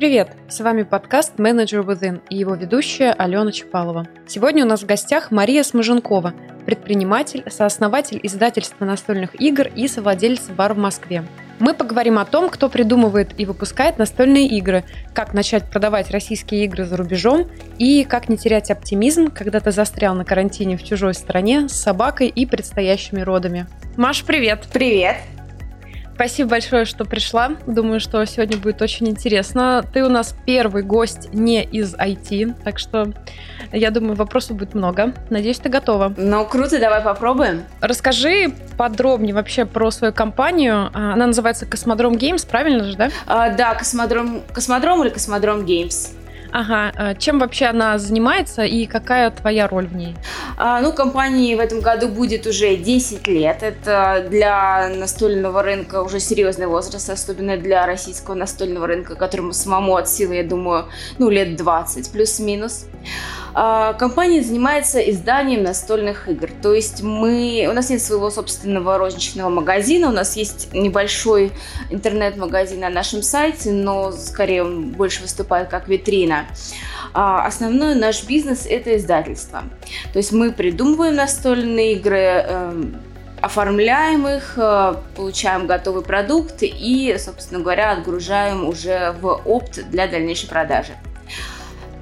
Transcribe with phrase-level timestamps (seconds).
[0.00, 0.30] Привет!
[0.48, 4.06] С вами подкаст «Менеджер Within» и его ведущая Алена Чапалова.
[4.26, 6.32] Сегодня у нас в гостях Мария Смаженкова,
[6.64, 11.22] предприниматель, сооснователь издательства настольных игр и совладелец бар в Москве.
[11.58, 16.86] Мы поговорим о том, кто придумывает и выпускает настольные игры, как начать продавать российские игры
[16.86, 17.46] за рубежом
[17.76, 22.28] и как не терять оптимизм, когда ты застрял на карантине в чужой стране с собакой
[22.28, 23.66] и предстоящими родами.
[23.98, 24.66] Маш, привет!
[24.72, 25.16] Привет!
[26.20, 27.52] Спасибо большое, что пришла.
[27.66, 29.82] Думаю, что сегодня будет очень интересно.
[29.90, 33.14] Ты у нас первый гость не из IT, так что
[33.72, 35.14] я думаю, вопросов будет много.
[35.30, 36.12] Надеюсь, ты готова.
[36.18, 37.64] Ну, круто, давай попробуем.
[37.80, 40.90] Расскажи подробнее вообще про свою компанию.
[40.92, 43.10] А, она называется Космодром Games, правильно же, да?
[43.26, 46.12] А, да, Космодром, Космодром или Космодром Games.
[46.52, 50.16] Ага, а чем вообще она занимается и какая твоя роль в ней?
[50.56, 53.62] А, ну, компании в этом году будет уже 10 лет.
[53.62, 60.08] Это для настольного рынка уже серьезный возраст, особенно для российского настольного рынка, которому самому от
[60.08, 60.86] силы, я думаю,
[61.18, 62.86] ну, лет 20 плюс-минус.
[63.54, 66.50] А, компания занимается изданием настольных игр.
[66.62, 71.52] То есть мы, у нас нет своего собственного розничного магазина, у нас есть небольшой
[71.90, 76.46] интернет-магазин на нашем сайте, но скорее он больше выступает как витрина.
[77.12, 79.64] А основной наш бизнес– это издательство.
[80.12, 82.96] То есть мы придумываем настольные игры, эм,
[83.40, 90.48] оформляем их, э, получаем готовый продукт и, собственно говоря, отгружаем уже в опт для дальнейшей
[90.48, 90.92] продажи.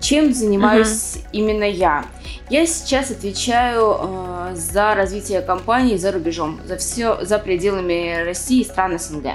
[0.08, 1.28] Чем занимаюсь uh-huh.
[1.32, 2.06] именно я?
[2.48, 8.64] Я сейчас отвечаю э, за развитие компании за рубежом, за все за пределами России и
[8.64, 9.32] стран СНГ.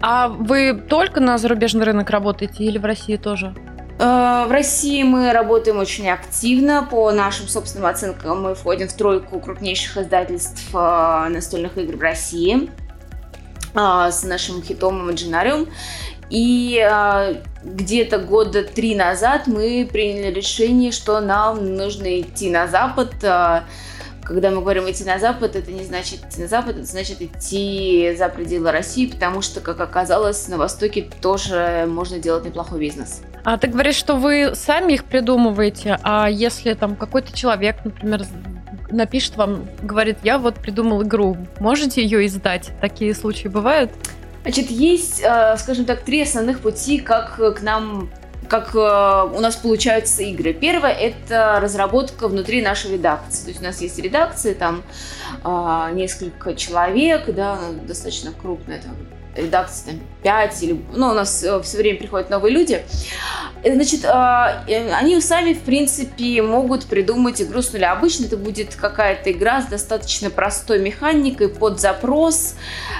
[0.00, 3.52] А вы только на зарубежный рынок работаете или в России тоже?
[3.98, 6.86] Э, в России мы работаем очень активно.
[6.88, 12.70] По нашим собственным оценкам мы входим в тройку крупнейших издательств э, настольных игр в России
[13.74, 15.68] э, с нашим хитом Imaginarium.
[16.30, 16.84] И
[17.62, 23.12] где-то года три назад мы приняли решение, что нам нужно идти на Запад.
[23.22, 23.64] А,
[24.22, 28.14] когда мы говорим идти на Запад, это не значит идти на Запад, это значит идти
[28.16, 33.22] за пределы России, потому что, как оказалось, на Востоке тоже можно делать неплохой бизнес.
[33.44, 38.24] А ты говоришь, что вы сами их придумываете, а если там какой-то человек, например,
[38.90, 42.72] напишет вам, говорит, я вот придумал игру, можете ее издать?
[42.80, 43.92] Такие случаи бывают?
[44.46, 48.08] Значит, есть, э, скажем так, три основных пути, как к нам
[48.48, 50.52] как э, у нас получаются игры.
[50.52, 53.42] Первое– это разработка внутри нашей редакции.
[53.42, 54.84] То есть у нас есть редакция, там
[55.42, 57.58] э, несколько человек, да,
[57.88, 58.94] достаточно крупная, там,
[59.34, 60.80] редакции там, 5 или...
[60.94, 62.84] Ну, у нас э, все время приходят новые люди.
[63.62, 67.92] Э, значит, а, э, они сами, в принципе, могут придумать игру с нуля.
[67.92, 72.54] Обычно это будет какая-то игра с достаточно простой механикой под запрос,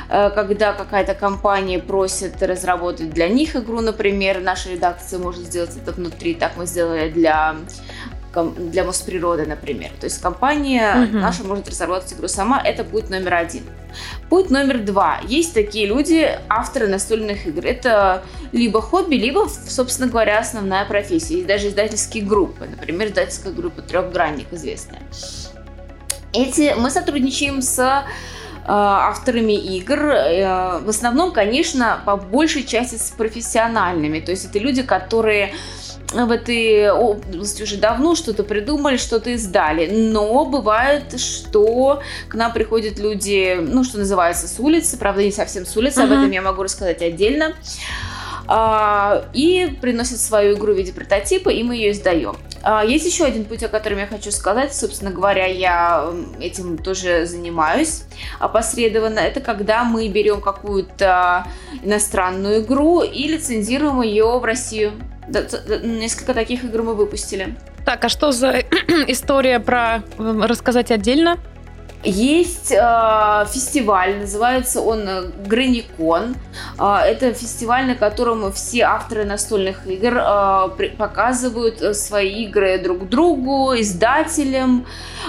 [0.09, 6.35] когда какая-то компания просит разработать для них игру, например, наша редакция может сделать это внутри.
[6.35, 7.57] Так мы сделали для
[8.45, 9.91] для Мосприроды, например.
[10.01, 11.19] То есть компания угу.
[11.19, 13.65] наша может разработать игру сама, это путь номер один.
[14.29, 15.21] Путь номер два.
[15.27, 17.65] Есть такие люди, авторы настольных игр.
[17.65, 21.37] Это либо хобби, либо, собственно говоря, основная профессия.
[21.37, 22.67] Есть даже издательские группы.
[22.67, 25.03] Например, издательская группа «Трехгранник» известная.
[26.33, 28.05] Эти, мы сотрудничаем с э,
[28.67, 29.99] авторами игр.
[29.99, 34.21] Э, в основном, конечно, по большей части с профессиональными.
[34.21, 35.55] То есть это люди, которые
[36.13, 39.91] в этой области уже давно что-то придумали, что-то издали.
[39.91, 45.67] Но бывает, что к нам приходят люди, ну, что называется, с улицы, правда, не совсем
[45.67, 46.05] с улицы, uh-huh.
[46.05, 47.55] об этом я могу рассказать отдельно.
[48.49, 52.37] А, и приносят свою игру в виде прототипа, и мы ее издаем.
[52.63, 54.75] А, есть еще один путь, о котором я хочу сказать.
[54.75, 58.05] Собственно говоря, я этим тоже занимаюсь
[58.39, 59.19] опосредованно.
[59.19, 61.47] Это когда мы берем какую-то
[61.83, 64.93] иностранную игру и лицензируем ее в Россию.
[65.29, 67.57] Несколько таких игр мы выпустили.
[67.85, 68.59] Так, а что за
[69.07, 71.39] история про рассказать отдельно?
[72.07, 76.37] Есть э, фестиваль, называется он э, Граникон.
[76.79, 82.79] Э, это фестиваль, на котором все авторы настольных игр э, при, показывают э, свои игры
[82.79, 84.87] друг другу, издателям.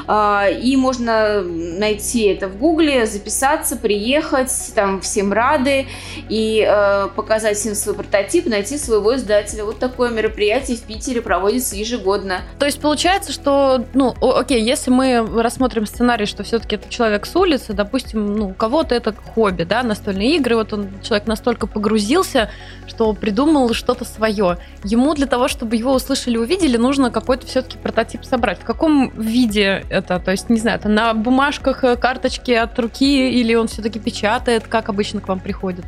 [0.08, 5.88] Э, и можно найти это в Гугле, записаться, приехать, там всем рады
[6.30, 9.66] и э, показать всем свой прототип, найти своего издателя.
[9.66, 12.42] Вот такое мероприятие в Питере проводится ежегодно.
[12.60, 17.26] То есть получается, что, ну, окей, если мы рассмотрим сценарий, что все-таки все-таки это человек
[17.26, 21.68] с улицы, допустим, ну, у кого-то это хобби, да, настольные игры, вот он, человек настолько
[21.68, 22.50] погрузился,
[22.88, 24.58] что придумал что-то свое.
[24.84, 28.60] Ему для того, чтобы его услышали, увидели, нужно какой-то все-таки прототип собрать.
[28.60, 30.20] В каком виде это?
[30.20, 34.68] То есть, не знаю, это на бумажках, э, карточки от руки, или он все-таки печатает,
[34.68, 35.86] как обычно к вам приходит?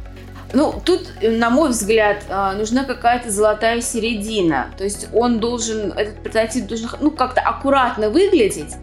[0.53, 4.71] Ну, тут, на мой взгляд, а, нужна какая-то золотая середина.
[4.77, 8.75] То есть он должен, этот прототип должен, ну, как-то аккуратно выглядеть,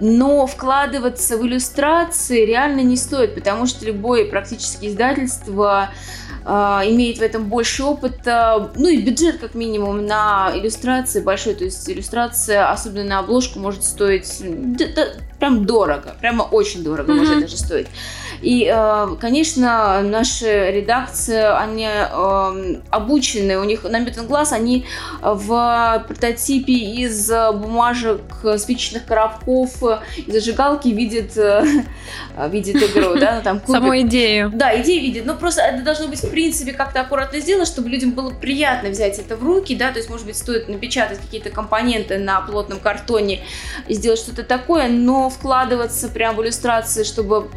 [0.00, 5.90] но вкладываться в иллюстрации реально не стоит, потому что любое практически издательство
[6.44, 11.64] а, имеет в этом больше опыта, ну и бюджет как минимум на иллюстрации большой, то
[11.64, 14.42] есть иллюстрация, особенно на обложку, может стоить
[15.38, 17.18] прям дорого, прямо очень дорого mm-hmm.
[17.18, 17.88] может даже стоить.
[18.42, 24.84] И, э, конечно, наши редакции, они эм, обучены, у них на глаз, они
[25.20, 28.20] в прототипе из бумажек,
[28.58, 29.70] спичечных коробков
[30.16, 31.64] и зажигалки видят, э,
[32.48, 33.80] видят игру, да, ну, там кубик.
[33.80, 34.50] Саму идею.
[34.54, 38.12] Да, идею видят, но просто это должно быть в принципе как-то аккуратно сделано, чтобы людям
[38.12, 42.18] было приятно взять это в руки, да, то есть, может быть, стоит напечатать какие-то компоненты
[42.18, 43.40] на плотном картоне
[43.88, 47.48] и сделать что-то такое, но вкладываться прямо в иллюстрации, чтобы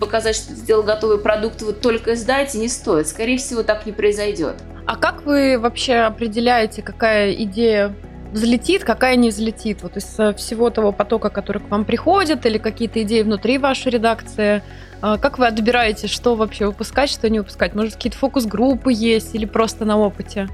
[0.00, 3.08] показать, что ты сделал готовый продукт, вот только сдайте, не стоит.
[3.08, 4.56] Скорее всего, так не произойдет.
[4.86, 7.94] А как вы вообще определяете, какая идея
[8.32, 9.82] взлетит, какая не взлетит?
[9.82, 13.92] Вот из э, всего того потока, который к вам приходит, или какие-то идеи внутри вашей
[13.92, 14.62] редакции,
[15.00, 17.74] а как вы отбираете, что вообще выпускать, что не выпускать?
[17.74, 20.48] Может, какие-то фокус-группы есть или просто на опыте?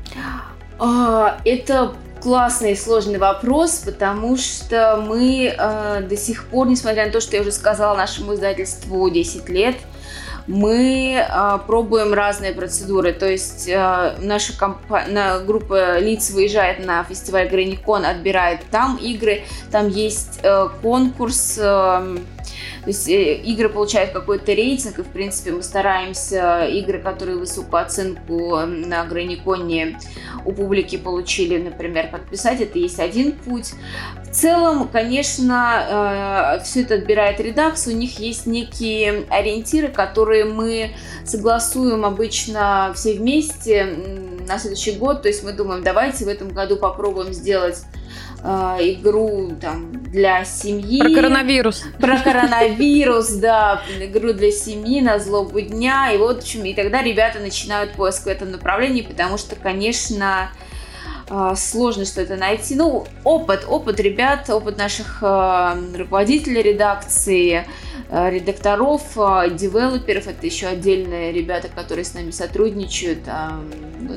[0.79, 7.13] А, это классный и сложный вопрос, потому что мы э, до сих пор, несмотря на
[7.13, 9.77] то, что я уже сказала нашему издательству 10 лет,
[10.47, 13.13] мы э, пробуем разные процедуры.
[13.13, 19.43] То есть э, наша компа- на, группа лиц выезжает на фестиваль Граникон, отбирает там игры,
[19.71, 21.59] там есть э, конкурс.
[21.61, 22.19] Э,
[22.83, 27.83] то есть э, игры получают какой-то рейтинг, и, в принципе, мы стараемся игры, которые высокую
[27.83, 29.99] оценку на Граниконе
[30.45, 32.61] у публики получили, например, подписать.
[32.61, 33.73] Это есть один путь.
[34.25, 37.95] В целом, конечно, э, все это отбирает редакция.
[37.95, 43.85] У них есть некие ориентиры, которые мы согласуем обычно все вместе
[44.47, 45.23] на следующий год.
[45.23, 47.83] То есть мы думаем, давайте в этом году попробуем сделать
[48.43, 51.01] игру там для семьи.
[51.01, 51.85] Про коронавирус.
[51.99, 56.13] Про коронавирус, да, игру для семьи на злобу дня.
[56.13, 60.51] И вот, в общем, и тогда ребята начинают поиск в этом направлении, потому что, конечно,
[61.29, 62.75] э, сложно что-то найти.
[62.75, 67.67] Ну, опыт, опыт ребят, опыт наших э, руководителей редакции,
[68.11, 69.03] э, редакторов,
[69.55, 73.21] девелоперов, это еще отдельные ребята, которые с нами сотрудничают.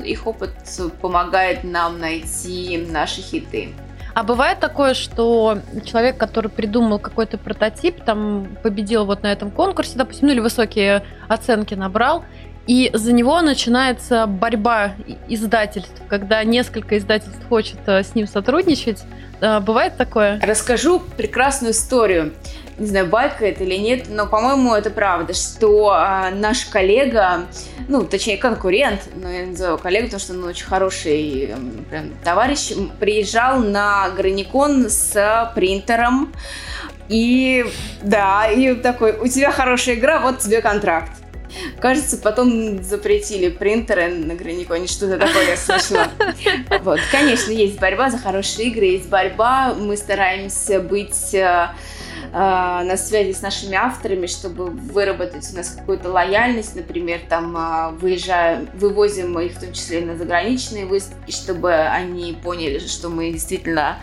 [0.04, 0.54] Их опыт
[1.00, 3.74] помогает нам найти наши хиты.
[4.14, 9.92] А бывает такое, что человек, который придумал какой-то прототип, там победил вот на этом конкурсе,
[9.96, 12.24] допустим, ну или высокие оценки набрал,
[12.66, 14.92] и за него начинается борьба
[15.28, 19.02] издательств, когда несколько издательств хочет э, с ним сотрудничать.
[19.40, 20.40] Э, бывает такое?
[20.40, 22.32] Расскажу прекрасную историю
[22.78, 27.46] не знаю, байка это или нет, но, по-моему, это правда, что а, наш коллега,
[27.88, 31.54] ну, точнее, конкурент, но я называю коллегу, потому что он очень хороший
[31.90, 36.32] прям, товарищ, приезжал на Граникон с принтером,
[37.08, 37.64] и
[38.02, 41.12] да, и такой, у тебя хорошая игра, вот тебе контракт.
[41.78, 46.08] Кажется, потом запретили принтеры на Граниконе, что-то такое я слышала.
[46.82, 51.68] Вот, конечно, есть борьба за хорошие игры, есть борьба, мы стараемся быть э,
[52.32, 58.68] на связи с нашими авторами, чтобы выработать у нас какую-то лояльность, например, там а, выезжаем,
[58.74, 63.98] вывозим их в том числе на заграничные выставки, чтобы они поняли, что мы действительно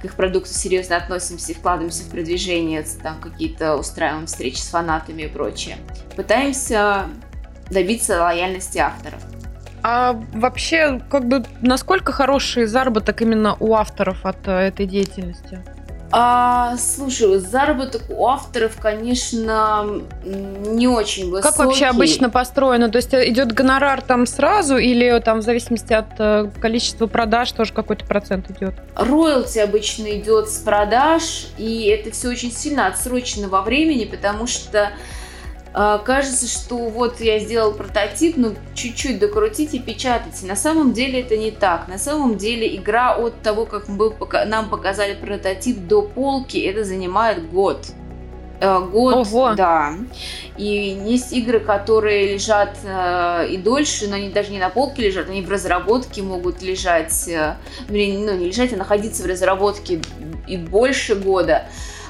[0.00, 5.22] к их продукту серьезно относимся и вкладываемся в продвижение, там какие-то устраиваем встречи с фанатами
[5.22, 5.76] и прочее.
[6.16, 7.06] Пытаемся
[7.70, 9.20] добиться лояльности авторов.
[9.82, 15.62] А вообще, как бы, насколько хороший заработок именно у авторов от э, этой деятельности?
[16.10, 19.86] А, слушай, заработок у авторов, конечно,
[20.24, 21.56] не очень высокий.
[21.56, 22.88] Как вообще обычно построено?
[22.88, 27.72] То есть идет гонорар там сразу или там в зависимости от э, количества продаж тоже
[27.72, 28.74] какой-то процент идет?
[28.94, 34.90] Роялти обычно идет с продаж, и это все очень сильно отсрочено во времени, потому что
[36.04, 40.42] кажется, что вот я сделал прототип, ну чуть-чуть докрутить и печатать.
[40.42, 41.88] На самом деле это не так.
[41.88, 44.12] На самом деле игра от того, как мы,
[44.46, 47.86] нам показали прототип до полки, это занимает год.
[48.60, 49.54] Э, год, Ого.
[49.54, 49.94] да.
[50.56, 55.28] И есть игры, которые лежат э, и дольше, но они даже не на полке лежат,
[55.28, 57.54] они в разработке могут лежать, э,
[57.88, 60.00] ну не лежать, а находиться в разработке
[60.48, 61.66] и больше года.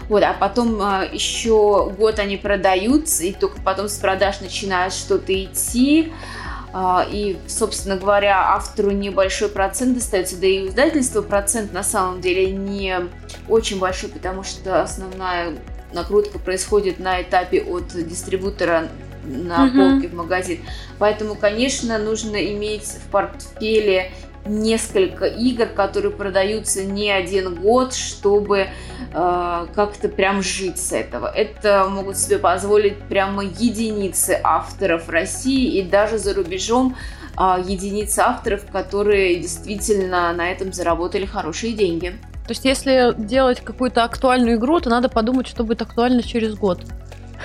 [0.09, 5.33] Вот, а потом а, еще год они продаются, и только потом с продаж начинает что-то
[5.33, 6.12] идти.
[6.73, 12.21] А, и, собственно говоря, автору небольшой процент достается, да и у издательства процент на самом
[12.21, 13.09] деле не
[13.49, 15.59] очень большой, потому что основная
[15.93, 18.88] накрутка происходит на этапе от дистрибутора
[19.25, 19.77] на угу.
[19.77, 20.61] полке в магазин.
[20.99, 24.12] Поэтому, конечно, нужно иметь в портфеле
[24.47, 28.68] несколько игр, которые продаются не один год, чтобы
[29.12, 31.26] э, как-то прям жить с этого.
[31.26, 36.97] Это могут себе позволить прямо единицы авторов России и даже за рубежом
[37.37, 42.14] э, единицы авторов, которые действительно на этом заработали хорошие деньги.
[42.49, 46.80] То есть, если делать какую-то актуальную игру, то надо подумать, что будет актуально через год.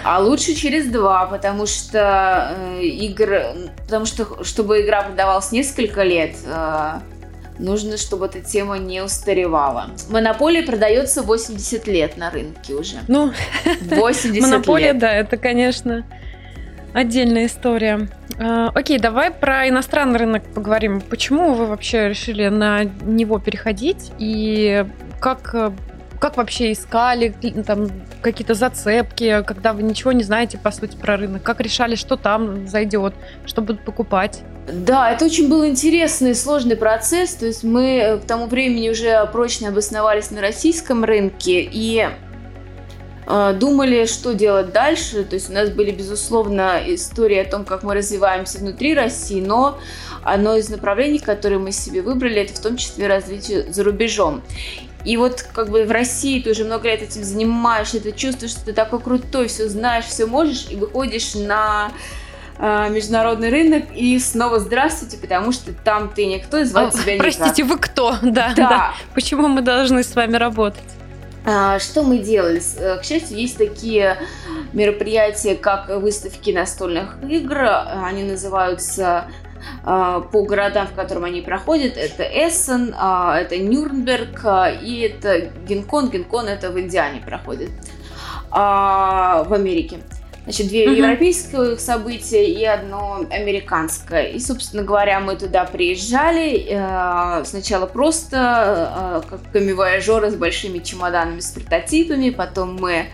[0.04, 3.42] А лучше через два, потому что э, игр,
[3.84, 7.00] потому что чтобы игра продавалась несколько лет, э,
[7.60, 9.92] нужно, чтобы эта тема не устаревала.
[10.10, 12.98] Монополия продается 80 лет на рынке уже.
[13.08, 13.32] Ну,
[13.82, 15.00] 80 Монополия, лет.
[15.00, 16.06] да, это, конечно,
[16.94, 18.10] отдельная история.
[18.38, 21.02] Э, окей, давай про иностранный рынок поговорим.
[21.02, 24.86] Почему вы вообще решили на него переходить и
[25.20, 25.72] как э,
[26.24, 27.36] как вообще искали
[27.68, 27.90] там
[28.22, 31.44] какие-то зацепки, когда вы ничего не знаете, по сути, про рынок?
[31.44, 33.14] Как решали, что там зайдет,
[33.46, 34.42] что будут покупать?
[34.72, 37.34] Да, это очень был интересный и сложный процесс.
[37.34, 42.08] То есть мы э, к тому времени уже прочно обосновались на российском рынке и
[43.28, 45.26] э, думали, что делать дальше.
[45.26, 49.78] То есть у нас были, безусловно, истории о том, как мы развиваемся внутри России, но
[50.24, 54.42] одно из направлений, которые мы себе выбрали, это в том числе развитие за рубежом.
[55.04, 58.66] И вот как бы в России ты уже много лет этим занимаешься, ты чувствуешь, что
[58.66, 61.92] ты такой крутой, все знаешь, все можешь, и выходишь на
[62.58, 67.20] э, международный рынок и снова здравствуйте, потому что там ты никто и звать тебя никак.
[67.20, 68.16] Простите, вы кто?
[68.22, 68.70] Да, да.
[68.70, 68.94] да.
[69.14, 70.84] Почему мы должны с вами работать?
[71.46, 72.62] А, что мы делали?
[72.78, 74.18] Э, к счастью, есть такие
[74.72, 77.58] мероприятия, как выставки настольных игр.
[78.04, 79.28] Они называются
[79.84, 81.98] по городам, в котором они проходят.
[81.98, 86.10] Это Эссен, а, это Нюрнберг а, и это Гинкон.
[86.10, 87.72] Гинкон это в Индиане проходит,
[88.50, 90.00] в Америке.
[90.44, 90.96] Значит, две uh-huh.
[90.96, 94.24] европейских события и одно американское.
[94.24, 96.68] И, собственно говоря, мы туда приезжали.
[96.70, 102.30] Э, сначала просто э, как камевояжеры с большими чемоданами с прототипами.
[102.30, 103.06] Потом мы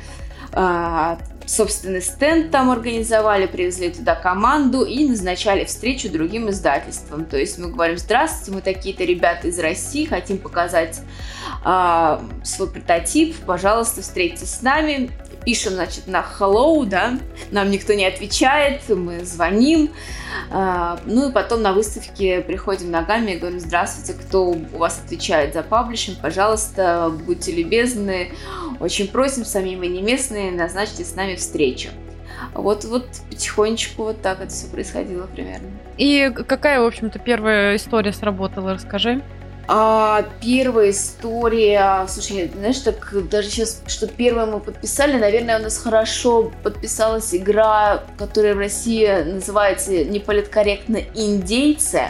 [0.54, 1.18] э,
[1.50, 7.26] собственный стенд там организовали, привезли туда команду и назначали встречу другим издательствам.
[7.26, 11.02] То есть мы говорим, здравствуйте, мы такие-то ребята из России, хотим показать
[11.66, 15.10] э, свой прототип, пожалуйста, встретитесь с нами
[15.44, 17.18] пишем, значит, на hello, да,
[17.52, 19.92] нам никто не отвечает, мы звоним,
[20.52, 25.54] а, ну и потом на выставке приходим ногами и говорим, здравствуйте, кто у вас отвечает
[25.54, 28.32] за паблишинг, пожалуйста, будьте любезны,
[28.80, 31.90] очень просим, сами мы не местные, назначьте с нами встречу.
[32.54, 35.68] Вот, вот потихонечку вот так это все происходило примерно.
[35.98, 39.22] И какая, в общем-то, первая история сработала, расскажи.
[39.72, 45.78] А, первая история, слушай, знаешь, так даже сейчас, что первое мы подписали, наверное, у нас
[45.78, 52.06] хорошо подписалась игра, которая в России называется неполиткорректно «Индейцы».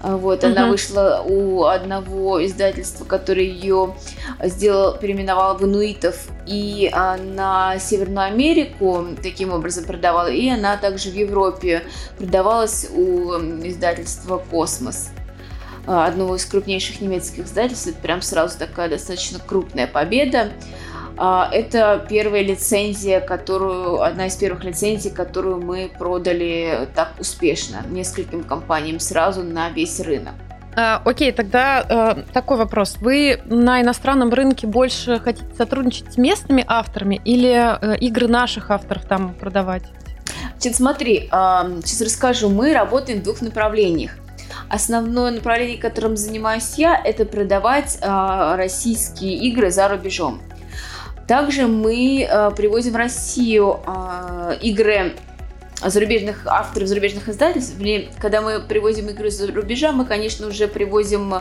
[0.00, 0.52] А, вот, угу.
[0.52, 3.96] она вышла у одного издательства, которое ее
[4.44, 11.10] сделал, переименовал в инуитов, и а, на Северную Америку таким образом продавала, и она также
[11.10, 11.82] в Европе
[12.18, 13.32] продавалась у
[13.66, 15.10] издательства «Космос».
[15.88, 17.86] А, одного из крупнейших немецких издательств.
[17.86, 20.50] Это прям сразу такая достаточно крупная победа.
[21.16, 28.44] А, это первая лицензия, которую, одна из первых лицензий, которую мы продали так успешно нескольким
[28.44, 30.34] компаниям сразу на весь рынок.
[30.76, 32.98] А, окей, тогда э, такой вопрос.
[33.00, 39.06] Вы на иностранном рынке больше хотите сотрудничать с местными авторами или э, игры наших авторов
[39.06, 39.84] там продавать?
[40.58, 42.50] Значит, смотри, э, сейчас расскажу.
[42.50, 44.18] Мы работаем в двух направлениях.
[44.68, 50.42] Основное направление, которым занимаюсь я, это продавать э, российские игры за рубежом.
[51.26, 55.14] Также мы э, привозим в Россию э, игры
[55.82, 57.76] зарубежных авторов, зарубежных издательств.
[58.18, 61.34] Когда мы привозим игры за рубежа, мы, конечно, уже привозим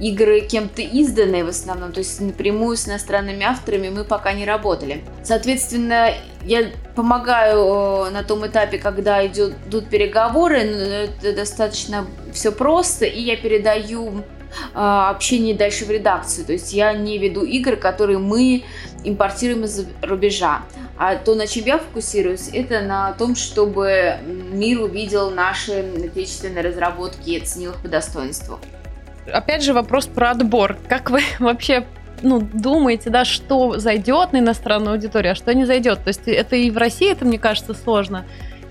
[0.00, 5.02] игры кем-то изданные в основном, то есть напрямую с иностранными авторами мы пока не работали.
[5.22, 6.10] Соответственно,
[6.44, 13.20] я помогаю э, на том этапе, когда идет, идут переговоры, это достаточно все просто, и
[13.20, 14.22] я передаю э,
[14.74, 16.46] общение дальше в редакцию.
[16.46, 18.64] То есть я не веду игры, которые мы
[19.04, 20.62] импортируем из рубежа.
[20.96, 27.30] А то, на чем я фокусируюсь, это на том, чтобы мир увидел наши отечественные разработки
[27.30, 28.58] и оценил их по достоинству
[29.32, 30.76] опять же вопрос про отбор.
[30.88, 31.86] Как вы вообще
[32.22, 36.02] ну, думаете, да, что зайдет на иностранную аудиторию, а что не зайдет.
[36.02, 38.24] То есть это и в России, это, мне кажется, сложно.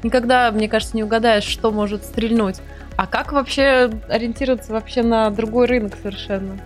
[0.03, 2.57] Никогда, мне кажется, не угадаешь, что может стрельнуть.
[2.97, 6.57] А как вообще ориентироваться вообще на другой рынок совершенно?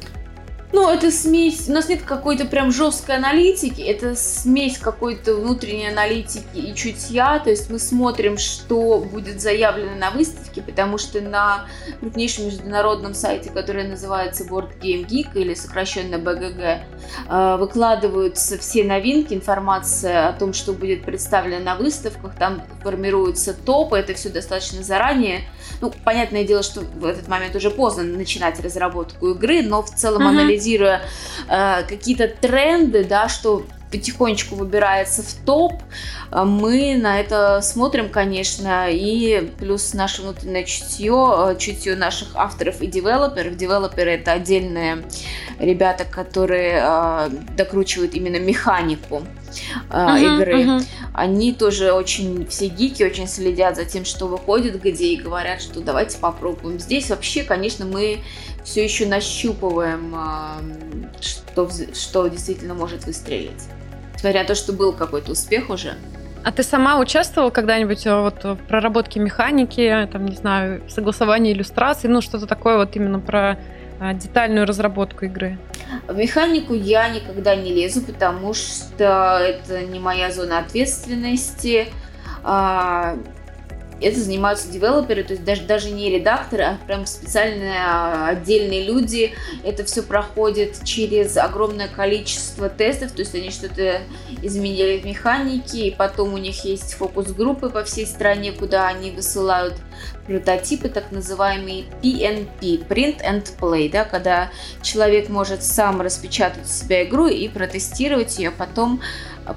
[0.74, 6.58] Ну, это смесь, у нас нет какой-то прям жесткой аналитики, это смесь какой-то внутренней аналитики
[6.58, 11.68] и чутья, то есть мы смотрим, что будет заявлено на выставке, потому что на
[12.00, 16.80] крупнейшем международном сайте, который называется Board Game Geek или сокращенно BGG,
[17.28, 23.98] э, выкладываются все новинки, информация о том, что будет представлено на выставках, там формируются топы,
[23.98, 25.42] это все достаточно заранее.
[25.82, 30.22] Ну, понятное дело, что в этот момент уже поздно начинать разработку игры, но в целом
[30.22, 30.30] uh-huh.
[30.30, 31.02] анализируя
[31.50, 35.74] э, какие-то тренды, да, что потихонечку выбирается в топ.
[36.32, 42.82] Э, мы на это смотрим, конечно, и плюс наше внутреннее чутье, э, чутье наших авторов
[42.82, 43.56] и девелоперов.
[43.58, 45.04] Девелоперы это отдельные
[45.60, 49.24] ребята, которые э, докручивают именно механику
[49.90, 50.64] uh-huh, игры.
[50.64, 50.86] Uh-huh.
[51.14, 55.82] Они тоже очень, все гики очень следят за тем, что выходит где, и говорят, что
[55.82, 56.80] давайте попробуем.
[56.80, 58.20] Здесь вообще, конечно, мы
[58.64, 60.16] все еще нащупываем,
[61.20, 63.64] что, что действительно может выстрелить.
[64.22, 65.96] Несмотря на то, что был какой-то успех уже.
[66.44, 72.08] А ты сама участвовала когда-нибудь э, вот в проработке механики, там, не знаю, согласовании иллюстраций,
[72.08, 73.58] ну, что-то такое вот именно про
[74.00, 75.58] а, детальную разработку игры?
[76.08, 81.88] В механику я никогда не лезу, потому что это не моя зона ответственности.
[84.02, 89.34] Это занимаются девелоперы, то есть даже, даже не редакторы, а прям специальные а, отдельные люди.
[89.64, 94.02] Это все проходит через огромное количество тестов, то есть они что-то
[94.42, 99.76] изменили в механике, и потом у них есть фокус-группы по всей стране, куда они высылают
[100.32, 104.50] прототипы, так называемые PNP, Print and Play, да, когда
[104.82, 109.02] человек может сам распечатать себя игру и протестировать ее, потом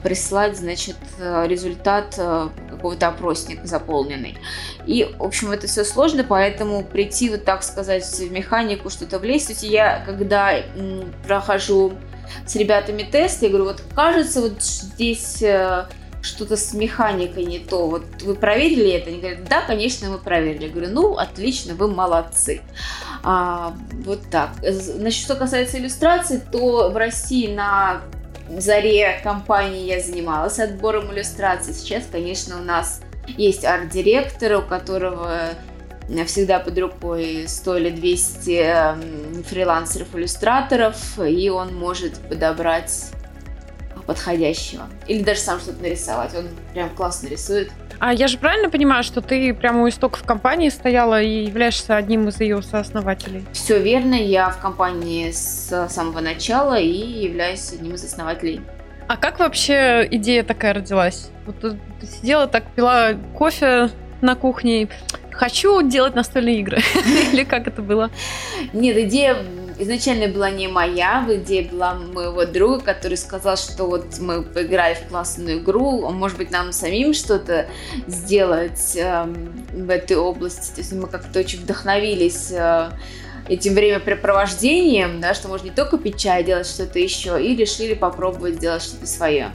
[0.03, 4.37] прислать, значит, результат э, какого-то опросника заполненный.
[4.87, 9.61] И, в общем, это все сложно, поэтому прийти вот так сказать в механику, что-то влезть.
[9.61, 10.57] То я, когда
[11.27, 11.93] прохожу
[12.47, 15.85] с ребятами тест, я говорю, вот кажется, вот здесь э,
[16.25, 17.87] что-то с механикой не то.
[17.87, 19.11] Вот вы проверили это?
[19.11, 20.65] Они говорят, да, конечно, мы проверили.
[20.65, 22.63] Я говорю, ну, отлично, вы молодцы.
[23.23, 24.51] А, вот так.
[24.63, 28.03] Значит, что касается иллюстраций, то в России на
[28.59, 31.75] заре компании я занималась отбором иллюстраций.
[31.75, 35.51] Сейчас, конечно, у нас есть арт-директор, у которого
[36.27, 43.07] всегда под рукой 100 или 200 фрилансеров-иллюстраторов, и он может подобрать
[44.07, 44.85] подходящего.
[45.07, 46.35] Или даже сам что-то нарисовать.
[46.35, 47.71] Он прям классно рисует.
[48.01, 52.29] А я же правильно понимаю, что ты прямо у истоков компании стояла и являешься одним
[52.29, 53.45] из ее сооснователей?
[53.53, 58.61] Все верно, я в компании с самого начала и являюсь одним из основателей.
[59.07, 61.31] А как вообще идея такая родилась?
[61.47, 63.91] Вот ты сидела так, пила кофе
[64.23, 64.89] на кухне,
[65.31, 66.79] хочу делать настольные игры.
[67.33, 68.11] Или как это было?
[68.73, 69.37] Нет, идея
[69.79, 75.09] изначально была не моя, идея была моего друга, который сказал, что вот мы поиграли в
[75.09, 77.67] классную игру, может быть, нам самим что-то
[78.07, 79.25] сделать э,
[79.73, 80.75] в этой области.
[80.75, 82.91] То есть мы как-то очень вдохновились э,
[83.49, 87.95] этим времяпрепровождением, да, что можно не только пить чай, а делать что-то еще, и решили
[87.95, 89.53] попробовать сделать что-то свое.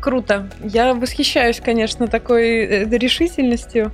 [0.00, 0.48] Круто.
[0.62, 3.92] Я восхищаюсь, конечно, такой э, решительностью.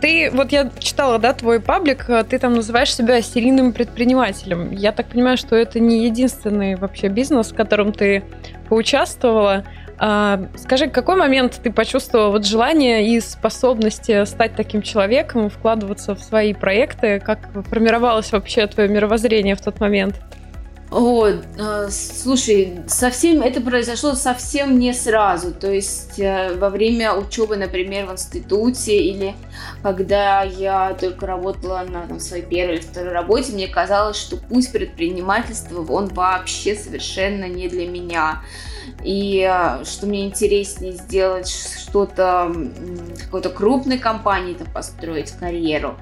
[0.00, 4.72] Ты, вот я читала, да, твой паблик, а ты там называешь себя серийным предпринимателем.
[4.72, 8.24] Я так понимаю, что это не единственный вообще бизнес, в котором ты
[8.68, 9.64] поучаствовала.
[9.98, 16.22] А, скажи, какой момент ты почувствовала вот желание и способности стать таким человеком, вкладываться в
[16.22, 17.20] свои проекты?
[17.20, 20.18] Как формировалось вообще твое мировоззрение в тот момент?
[20.90, 25.52] О, э, слушай, совсем это произошло совсем не сразу.
[25.52, 29.36] То есть э, во время учебы, например, в институте или
[29.84, 34.72] когда я только работала на там, своей первой или второй работе, мне казалось, что путь
[34.72, 38.42] предпринимательства, он вообще совершенно не для меня.
[39.04, 42.52] И э, что мне интереснее сделать что-то
[43.24, 45.96] какой-то крупной компании, там, построить карьеру.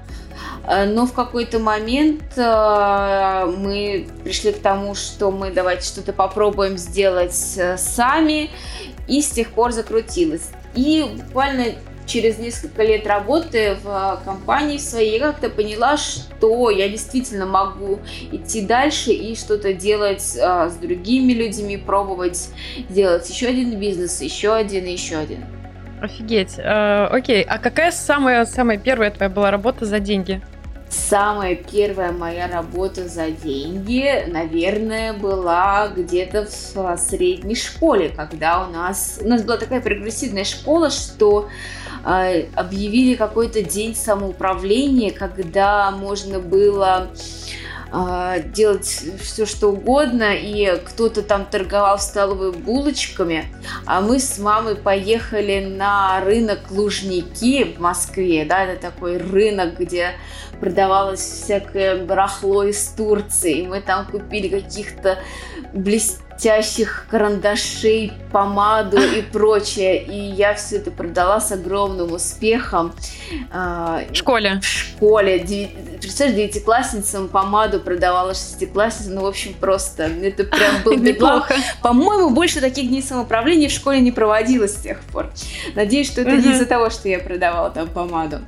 [0.69, 6.77] Э, но в какой-то момент э, мы пришли к тому, что мы давайте что-то попробуем
[6.77, 8.51] сделать э, сами,
[9.07, 10.51] и с тех пор закрутилось.
[10.75, 11.65] И буквально
[12.05, 17.99] через несколько лет работы в компании своей я как-то поняла, что я действительно могу
[18.31, 22.49] идти дальше и что-то делать с другими людьми, пробовать
[22.89, 25.45] делать еще один бизнес, еще один и еще один.
[26.01, 26.57] Офигеть.
[26.57, 30.41] Э, окей, а какая самая, самая первая твоя была работа за деньги?
[30.89, 39.19] Самая первая моя работа за деньги, наверное, была где-то в средней школе, когда у нас...
[39.23, 41.47] У нас была такая прогрессивная школа, что
[42.03, 47.11] э, объявили какой-то день самоуправления, когда можно было
[47.91, 53.45] э, делать все что угодно, и кто-то там торговал в столовой булочками,
[53.85, 60.13] а мы с мамой поехали на рынок Лужники в Москве, да, это такой рынок, где
[60.59, 65.19] продавалось всякое барахло из Турции, и мы там купили каких-то
[65.73, 70.01] блестящих блестящих карандашей, помаду и прочее.
[70.01, 72.93] И я все это продала с огромным успехом.
[73.51, 74.61] А, в школе?
[74.61, 75.39] В школе.
[75.99, 79.15] Представляешь, девятиклассницам помаду продавала шестиклассницам.
[79.15, 81.55] Ну, в общем, просто это прям был неплохо.
[81.81, 85.31] По-моему, больше таких дней самоуправления в школе не проводилось с тех пор.
[85.75, 88.39] Надеюсь, что это не из-за того, что я продавала там помаду.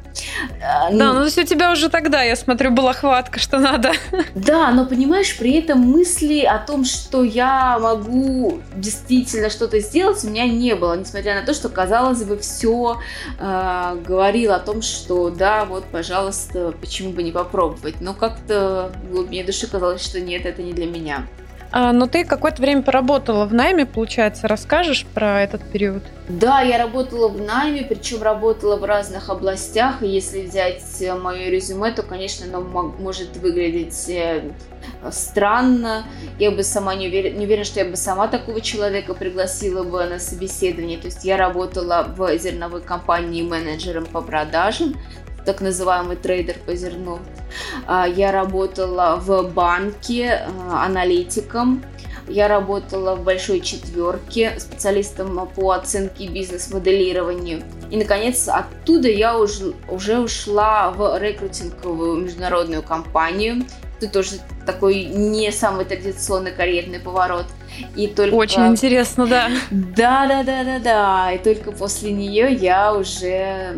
[0.63, 3.60] А, да, ну, ну то есть у тебя уже тогда, я смотрю, была хватка, что
[3.60, 3.91] надо.
[4.34, 10.29] Да, но понимаешь, при этом мысли о том, что я могу действительно что-то сделать, у
[10.29, 12.97] меня не было, несмотря на то, что, казалось бы, все
[13.39, 17.99] э, говорило о том, что да, вот, пожалуйста, почему бы не попробовать.
[17.99, 21.27] Но как-то в глубине души казалось, что нет, это не для меня.
[21.71, 26.03] А, но ты какое-то время поработала в найме, получается, расскажешь про этот период?
[26.27, 30.03] Да, я работала в найме, причем работала в разных областях.
[30.03, 34.51] И если взять э, мое резюме, то, конечно, оно может выглядеть э,
[35.12, 36.03] странно.
[36.39, 40.03] Я бы сама не уверена, не уверена, что я бы сама такого человека пригласила бы
[40.05, 40.97] на собеседование.
[40.97, 44.95] То есть я работала в зерновой компании менеджером по продажам
[45.45, 47.19] так называемый трейдер по зерну.
[47.88, 51.84] А, я работала в банке а, аналитиком.
[52.27, 57.63] Я работала в большой четверке специалистом по оценке бизнес-моделированию.
[57.89, 63.65] И, наконец, оттуда я уже, уже ушла в рекрутинговую международную компанию.
[63.99, 67.45] Это тоже такой не самый традиционный карьерный поворот.
[67.95, 68.34] И только...
[68.34, 69.49] Очень интересно, да.
[69.69, 71.32] Да, да, да, да, да.
[71.34, 73.75] И только после нее я уже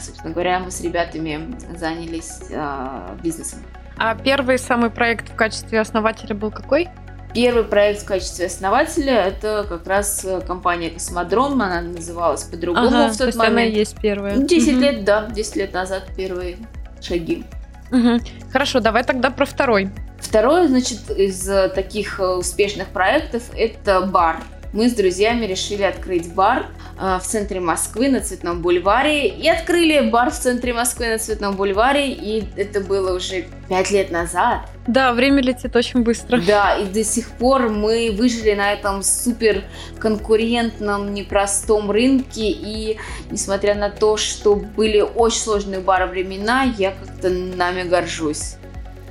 [0.00, 3.60] собственно говоря, мы с ребятами занялись э, бизнесом.
[3.98, 6.88] А первый самый проект в качестве основателя был какой?
[7.34, 13.08] Первый проект в качестве основателя это как раз э, компания Космодром, она называлась по-другому ага,
[13.08, 13.52] в тот то момент.
[13.52, 14.36] Она есть первая.
[14.36, 14.80] 10 угу.
[14.80, 16.56] лет, да, 10 лет назад первые
[17.00, 17.44] шаги.
[17.92, 18.20] Угу.
[18.52, 19.90] Хорошо, давай тогда про второй.
[20.18, 24.42] Второй, значит, из э, таких успешных проектов это бар
[24.76, 26.66] мы с друзьями решили открыть бар
[27.00, 29.26] э, в центре Москвы на Цветном бульваре.
[29.28, 34.10] И открыли бар в центре Москвы на Цветном бульваре, и это было уже пять лет
[34.10, 34.68] назад.
[34.86, 36.40] Да, время летит очень быстро.
[36.46, 39.64] Да, и до сих пор мы выжили на этом супер
[39.98, 42.50] конкурентном, непростом рынке.
[42.50, 42.98] И
[43.30, 48.56] несмотря на то, что были очень сложные бары времена, я как-то нами горжусь.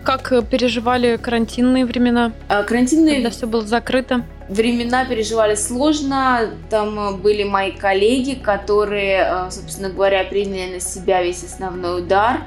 [0.04, 2.34] Как э, переживали карантинные времена?
[2.49, 3.15] А, карантинные...
[3.15, 4.23] Когда все было закрыто?
[4.47, 6.51] Времена переживали сложно.
[6.69, 12.41] Там э, были мои коллеги, которые, э, собственно говоря, приняли на себя весь основной удар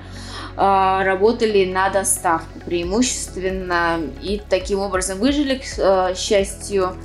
[0.56, 6.96] работали на доставку преимущественно и таким образом выжили, к счастью.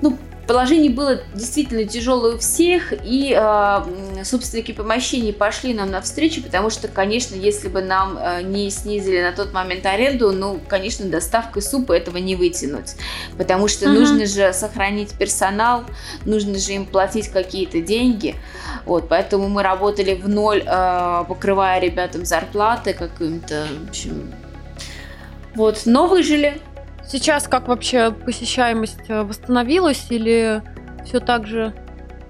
[0.00, 0.16] Ну,
[0.46, 6.86] Положение было действительно тяжелое у всех, и э, собственники помещений пошли нам навстречу, потому что,
[6.86, 11.94] конечно, если бы нам э, не снизили на тот момент аренду, ну, конечно, доставкой супа
[11.94, 12.94] этого не вытянуть,
[13.36, 13.98] потому что угу.
[13.98, 15.82] нужно же сохранить персонал,
[16.24, 18.36] нужно же им платить какие-то деньги,
[18.84, 24.32] вот, поэтому мы работали в ноль, э, покрывая ребятам зарплаты каким-то, в общем,
[25.56, 26.60] вот, но выжили.
[27.08, 30.62] Сейчас как вообще посещаемость э, восстановилась или
[31.04, 31.72] все так же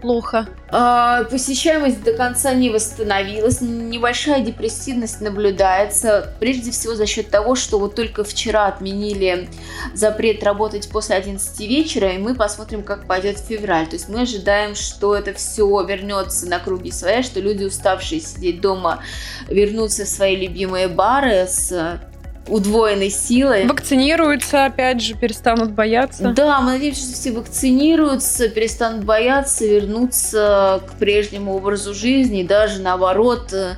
[0.02, 0.46] плохо?
[0.68, 7.78] А, посещаемость до конца не восстановилась, небольшая депрессивность наблюдается, прежде всего за счет того, что
[7.78, 9.48] вот только вчера отменили
[9.94, 13.86] запрет работать после 11 вечера, и мы посмотрим, как пойдет февраль.
[13.86, 18.60] То есть мы ожидаем, что это все вернется на круги своя, что люди, уставшие сидеть
[18.60, 19.02] дома,
[19.48, 22.00] вернутся в свои любимые бары с
[22.48, 23.66] удвоенной силой.
[23.66, 26.32] Вакцинируются, опять же, перестанут бояться.
[26.35, 32.80] Да, мы надеемся, что все вакцинируются, перестанут бояться, вернутся к прежнему образу жизни, и даже
[32.80, 33.76] наоборот, э,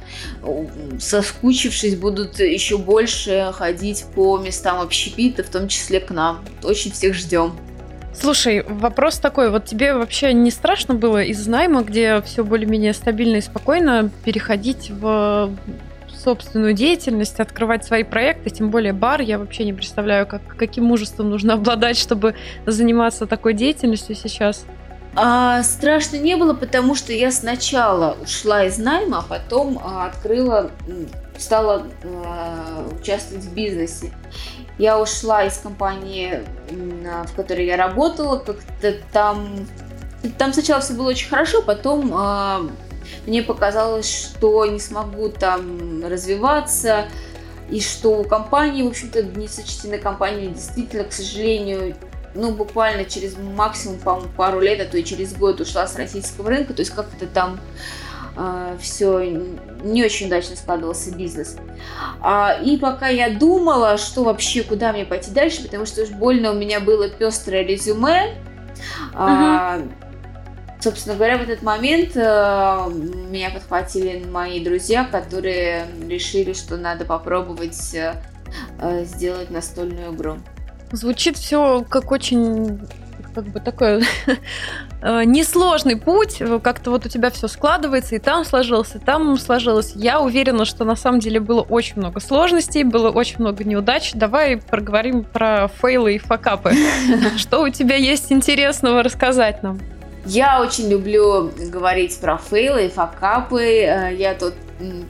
[0.98, 6.44] соскучившись, будут еще больше ходить по местам общепита, в том числе к нам.
[6.62, 7.52] Очень всех ждем.
[8.20, 13.37] Слушай, вопрос такой, вот тебе вообще не страшно было из найма, где все более-менее стабильно
[13.37, 15.50] и спокойно, переходить в
[16.18, 19.20] собственную деятельность, открывать свои проекты, тем более бар.
[19.20, 22.35] Я вообще не представляю, как, каким мужеством нужно обладать, чтобы
[22.66, 24.64] заниматься такой деятельностью сейчас.
[25.14, 30.70] А, страшно не было, потому что я сначала ушла из найма, а потом а, открыла,
[31.37, 34.12] стала а, участвовать в бизнесе.
[34.78, 39.66] Я ушла из компании, в которой я работала, как-то там...
[40.37, 42.61] Там сначала все было очень хорошо, потом а,
[43.27, 47.07] мне показалось, что не смогу там развиваться,
[47.71, 51.94] и что у компании, в общем-то, не сочтены компании действительно, к сожалению,
[52.35, 56.49] ну, буквально через максимум, по пару лет, а то и через год ушла с российского
[56.49, 57.61] рынка, то есть как-то там
[58.37, 59.21] э, все
[59.83, 61.57] не очень удачно складывался бизнес.
[62.21, 66.53] А, и пока я думала, что вообще, куда мне пойти дальше, потому что уж больно
[66.53, 68.35] у меня было пестрое резюме,
[69.12, 69.14] uh-huh.
[69.14, 69.83] а,
[70.80, 77.94] Собственно говоря, в этот момент э, меня подхватили мои друзья, которые решили, что надо попробовать
[77.94, 78.14] э,
[78.80, 80.36] э сделать настольную игру.
[80.92, 82.80] Звучит все как очень
[83.34, 84.04] как бы такой
[85.02, 89.92] несложный путь, как-то вот у тебя все складывается, и там сложилось, и там сложилось.
[89.94, 94.12] Я уверена, что на самом деле было очень много сложностей, было очень много неудач.
[94.14, 96.72] Давай проговорим про фейлы и факапы.
[97.36, 99.78] Что у тебя есть интересного рассказать нам?
[100.28, 103.62] Я очень люблю говорить про фейлы и факапы.
[103.62, 104.52] Э, я тот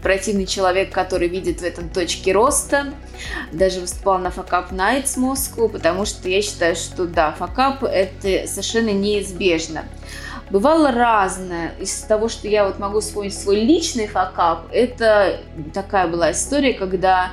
[0.01, 2.95] противный человек, который видит в этом точки роста.
[3.51, 8.91] Даже выступал на Fuckup Nights Moscow, потому что я считаю, что да, факап это совершенно
[8.91, 9.87] неизбежно.
[10.51, 11.73] Бывало разное.
[11.81, 15.41] Из того, что я вот могу вспомнить свой личный факап, это
[15.75, 17.33] такая была история, когда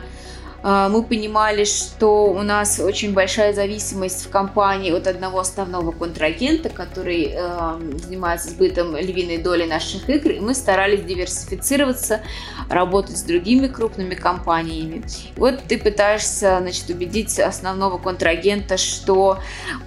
[0.65, 7.34] мы понимали, что у нас очень большая зависимость в компании от одного основного контрагента, который
[7.36, 12.21] э, занимается сбытом львиной доли наших игр, и мы старались диверсифицироваться,
[12.67, 15.04] работать с другими крупными компаниями.
[15.38, 19.38] Вот ты пытаешься значит, убедить основного контрагента, что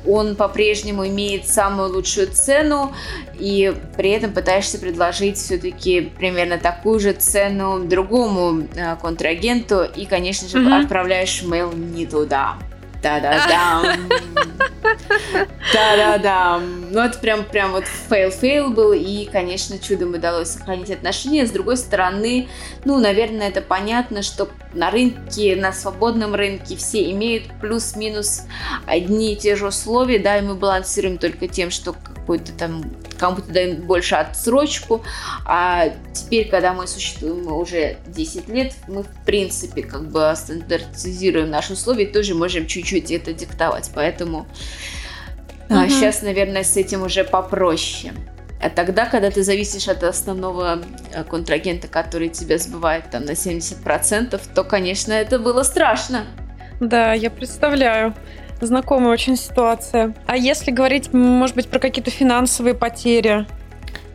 [0.06, 2.94] он по-прежнему имеет самую лучшую цену,
[3.36, 10.48] и при этом пытаешься предложить все-таки примерно такую же цену другому э, контрагенту, и, конечно
[10.48, 10.82] же, mm-hmm.
[10.82, 12.56] отправляешь mail не туда.
[13.02, 14.08] Да-да-дам.
[15.72, 16.78] Да-да-дам.
[16.90, 21.46] Ну, это прям, прям вот фейл-фейл был, и, конечно, чудом удалось сохранить отношения.
[21.46, 22.48] С другой стороны,
[22.86, 28.44] ну, наверное, это понятно, что на рынке, на свободном рынке все имеют плюс-минус
[28.86, 32.82] одни и те же условия, да, и мы балансируем только тем, что какой-то там
[33.18, 35.02] кому-то даем больше отсрочку,
[35.44, 41.74] а теперь, когда мы существуем уже 10 лет, мы в принципе как бы стандартизируем наши
[41.74, 44.46] условия и тоже можем чуть-чуть это диктовать, поэтому угу.
[45.68, 48.12] а, сейчас, наверное, с этим уже попроще.
[48.60, 50.80] А тогда, когда ты зависишь от основного
[51.12, 56.24] э, контрагента, который тебя сбывает там на 70%, то, конечно, это было страшно.
[56.80, 58.14] Да, я представляю.
[58.60, 60.14] Знакомая очень ситуация.
[60.26, 63.46] А если говорить, может быть, про какие-то финансовые потери?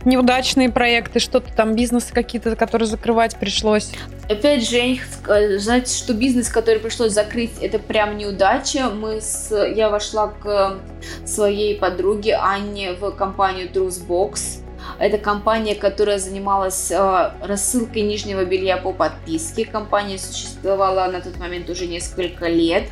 [0.06, 3.92] неудачные проекты, что-то там, бизнесы какие-то, которые закрывать пришлось?
[4.30, 8.90] Опять же, сказать, что бизнес, который пришлось закрыть, это прям неудача.
[8.90, 9.52] Мы с...
[9.76, 10.78] Я вошла к
[11.26, 14.63] своей подруге Анне в компанию Truthbox.
[15.00, 19.66] Это компания, которая занималась э, рассылкой нижнего белья по подписке.
[19.66, 22.86] Компания существовала на тот момент уже несколько лет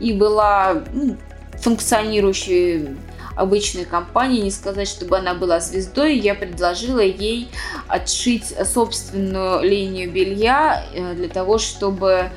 [0.00, 1.16] и была ну,
[1.54, 2.96] функционирующей
[3.36, 7.48] обычной компании, не сказать, чтобы она была звездой, я предложила ей
[7.86, 12.30] отшить собственную линию белья э, для того, чтобы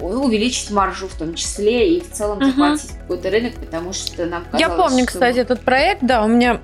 [0.00, 2.98] увеличить маржу в том числе и в целом захватить угу.
[3.00, 5.06] какой-то рынок, потому что нам казалось, Я помню, что...
[5.06, 6.60] кстати, этот проект, да, у меня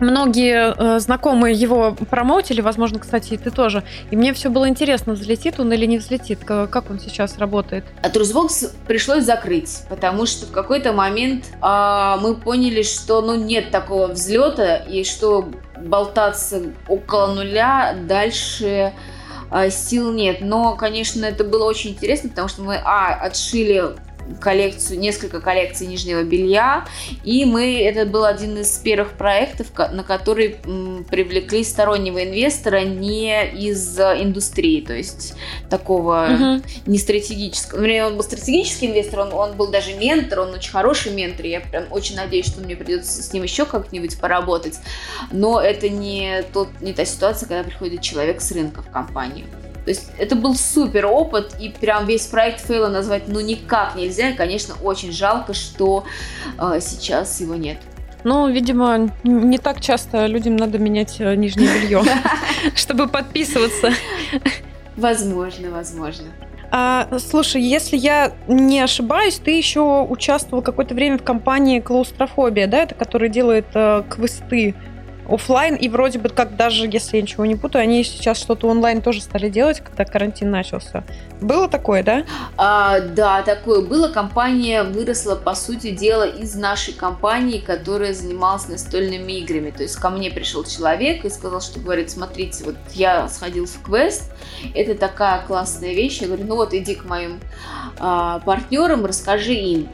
[0.00, 3.82] Многие э, знакомые его промоутили, возможно, кстати, и ты тоже.
[4.10, 7.84] И мне все было интересно, взлетит он или не взлетит, как он сейчас работает.
[8.02, 13.70] А Трусбокс пришлось закрыть, потому что в какой-то момент э, мы поняли, что ну, нет
[13.70, 18.92] такого взлета, и что болтаться около нуля дальше
[19.50, 20.38] э, сил нет.
[20.40, 23.96] Но, конечно, это было очень интересно, потому что мы, а, отшили
[24.40, 26.86] коллекцию, несколько коллекций нижнего белья,
[27.24, 30.56] и мы, это был один из первых проектов, на который
[31.10, 35.34] привлекли стороннего инвестора не из индустрии, то есть
[35.70, 36.64] такого uh-huh.
[36.86, 37.80] не стратегического.
[37.80, 41.60] Вернее, он был стратегический инвестор, он, он был даже ментор, он очень хороший ментор, я
[41.60, 44.78] прям очень надеюсь, что мне придется с ним еще как-нибудь поработать,
[45.30, 49.46] но это не, тот, не та ситуация, когда приходит человек с рынка в компанию.
[49.86, 54.30] То есть это был супер опыт, и прям весь проект фейла назвать ну никак нельзя.
[54.30, 56.04] И, конечно, очень жалко, что
[56.58, 57.78] э, сейчас его нет.
[58.24, 62.02] Ну, видимо, не так часто людям надо менять э, нижнее белье,
[62.74, 63.92] чтобы подписываться.
[64.96, 66.24] Возможно, возможно.
[66.72, 72.78] А, слушай, если я не ошибаюсь, ты еще участвовал какое-то время в компании Клаустрофобия, да,
[72.78, 74.74] это которая делает э, квесты
[75.28, 79.02] офлайн, и вроде бы как даже, если я ничего не путаю, они сейчас что-то онлайн
[79.02, 81.04] тоже стали делать, когда карантин начался.
[81.40, 82.24] Было такое, да?
[82.56, 84.08] А, да, такое было.
[84.08, 89.70] Компания выросла, по сути дела, из нашей компании, которая занималась настольными играми.
[89.70, 93.82] То есть ко мне пришел человек и сказал, что говорит, смотрите, вот я сходил в
[93.82, 94.30] квест,
[94.74, 96.20] это такая классная вещь.
[96.20, 97.40] Я говорю, ну вот иди к моим
[97.98, 99.88] а, партнерам, расскажи им.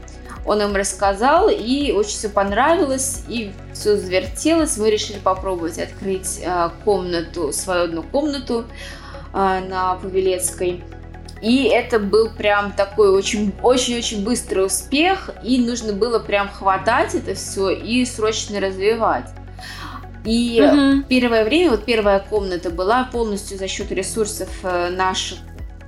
[0.45, 4.77] Он им рассказал, и очень все понравилось, и все завертелось.
[4.77, 8.65] Мы решили попробовать открыть э, комнату, свою одну комнату
[9.35, 10.85] э, на Павелецкой.
[11.43, 17.71] И это был прям такой очень-очень-очень быстрый успех, и нужно было прям хватать это все
[17.71, 19.29] и срочно развивать.
[20.25, 21.03] И угу.
[21.09, 25.39] первое время, вот первая комната была полностью за счет ресурсов э, наших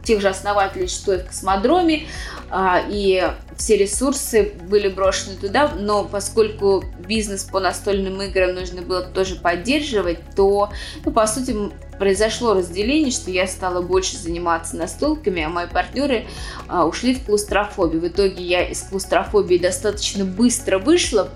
[0.05, 2.07] тех же основателей, что и в космодроме,
[2.51, 9.03] а, и все ресурсы были брошены туда, но поскольку бизнес по настольным играм нужно было
[9.03, 10.71] тоже поддерживать, то,
[11.05, 11.57] ну, по сути,
[11.99, 16.27] произошло разделение, что я стала больше заниматься настолками, а мои партнеры
[16.69, 18.01] а, ушли в клаустрофобию.
[18.01, 21.31] В итоге я из клаустрофобии достаточно быстро вышла,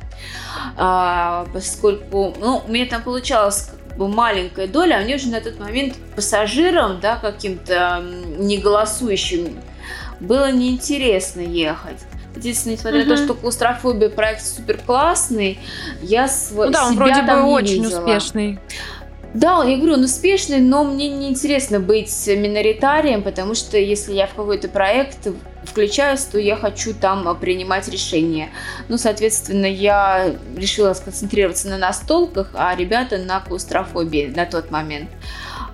[0.77, 5.59] а, поскольку ну, у меня там получалось бы маленькая доля, а мне уже на тот
[5.59, 8.03] момент пассажирам, да, каким-то
[8.39, 9.59] неголосующим,
[10.21, 11.99] было неинтересно ехать.
[12.37, 13.09] Единственное, несмотря угу.
[13.11, 15.59] на то, что клаустрофобия проект супер классный,
[16.03, 16.67] я св...
[16.67, 18.01] ну, да, он себя вроде там бы очень видела.
[18.01, 18.61] успешный.
[19.35, 24.27] Да, я говорю, он успешный, но мне не интересно быть миноритарием, потому что если я
[24.27, 25.29] в какой-то проект
[25.79, 28.51] включаюсь, то я хочу там принимать решения.
[28.89, 35.09] Ну, соответственно, я решила сконцентрироваться на настолках, а ребята на клаустрофобии на тот момент.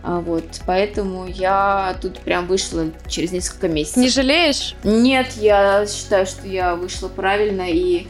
[0.03, 3.97] А, вот, поэтому я тут прям вышла через несколько месяцев.
[3.97, 4.75] Не жалеешь?
[4.85, 8.07] Нет, я считаю, что я вышла правильно и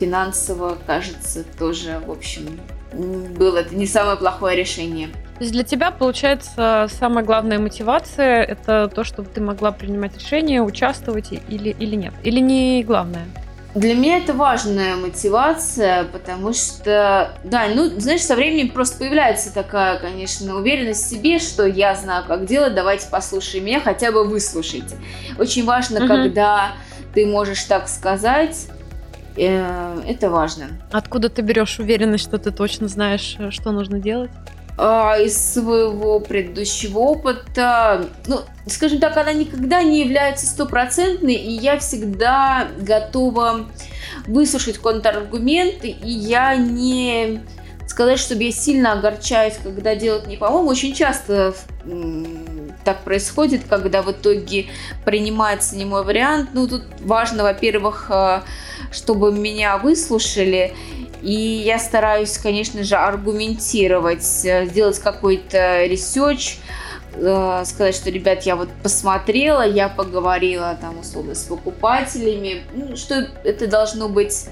[0.00, 2.58] финансово, кажется, тоже, в общем,
[2.92, 5.10] было это не самое плохое решение.
[5.38, 10.62] То есть для тебя, получается, самая главная мотивация– это то, чтобы ты могла принимать решения,
[10.62, 12.14] участвовать или, или нет?
[12.24, 13.26] Или не главное?
[13.74, 19.98] Для меня это важная мотивация, потому что, да, ну, знаешь, со временем просто появляется такая,
[19.98, 24.96] конечно, уверенность в себе, что я знаю, как делать, давайте послушаем меня, хотя бы выслушайте.
[25.38, 26.06] Очень важно, угу.
[26.06, 26.72] когда
[27.12, 28.68] ты можешь так сказать,
[29.36, 30.68] э, это важно.
[30.90, 34.30] Откуда ты берешь уверенность, что ты точно знаешь, э, что нужно делать?
[34.78, 41.78] А, из своего предыдущего опыта, ну, скажем так, она никогда не является стопроцентной, и я
[41.78, 43.66] всегда готова
[44.26, 47.40] выслушать контраргументы, и я не
[47.86, 50.68] сказать, чтобы я сильно огорчаюсь, когда делают не по-моему.
[50.68, 51.54] Очень часто
[52.84, 54.66] так происходит, когда в итоге
[55.04, 56.50] принимается не мой вариант.
[56.52, 58.42] Ну, тут важно, во-первых, э,
[58.92, 60.74] чтобы меня выслушали,
[61.22, 66.58] и я стараюсь, конечно же, аргументировать, э, сделать какой-то research,
[67.14, 73.28] э, сказать, что, ребят, я вот посмотрела, я поговорила там условно с покупателями, ну, что
[73.44, 74.46] это должно быть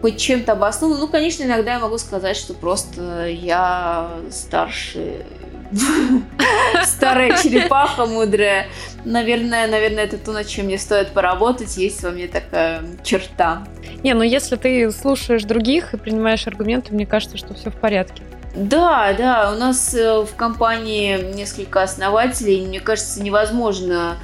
[0.00, 1.00] хоть чем-то обосновано.
[1.00, 5.26] Ну, конечно, иногда я могу сказать, что просто я старше
[6.84, 8.68] Старая черепаха мудрая.
[9.04, 11.76] Наверное, наверное, это то, над чем мне стоит поработать.
[11.76, 13.64] Есть во мне такая черта.
[14.02, 18.22] Не, ну если ты слушаешь других и принимаешь аргументы, мне кажется, что все в порядке.
[18.54, 22.66] Да, да, у нас э, в компании несколько основателей.
[22.66, 24.16] Мне кажется, невозможно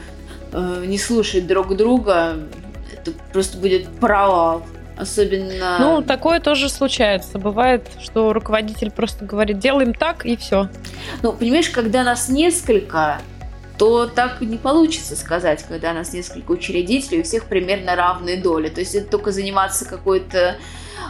[0.52, 2.36] э, не слушать друг друга.
[2.92, 4.64] Это просто будет провал.
[4.96, 5.78] Особенно...
[5.78, 7.38] Ну, такое тоже случается.
[7.38, 10.68] Бывает, что руководитель просто говорит, делаем так, и все.
[11.22, 13.20] Ну, понимаешь, когда нас несколько,
[13.78, 18.70] то так не получится сказать, когда нас несколько учредителей, у всех примерно равные доли.
[18.70, 20.56] То есть это только заниматься какой-то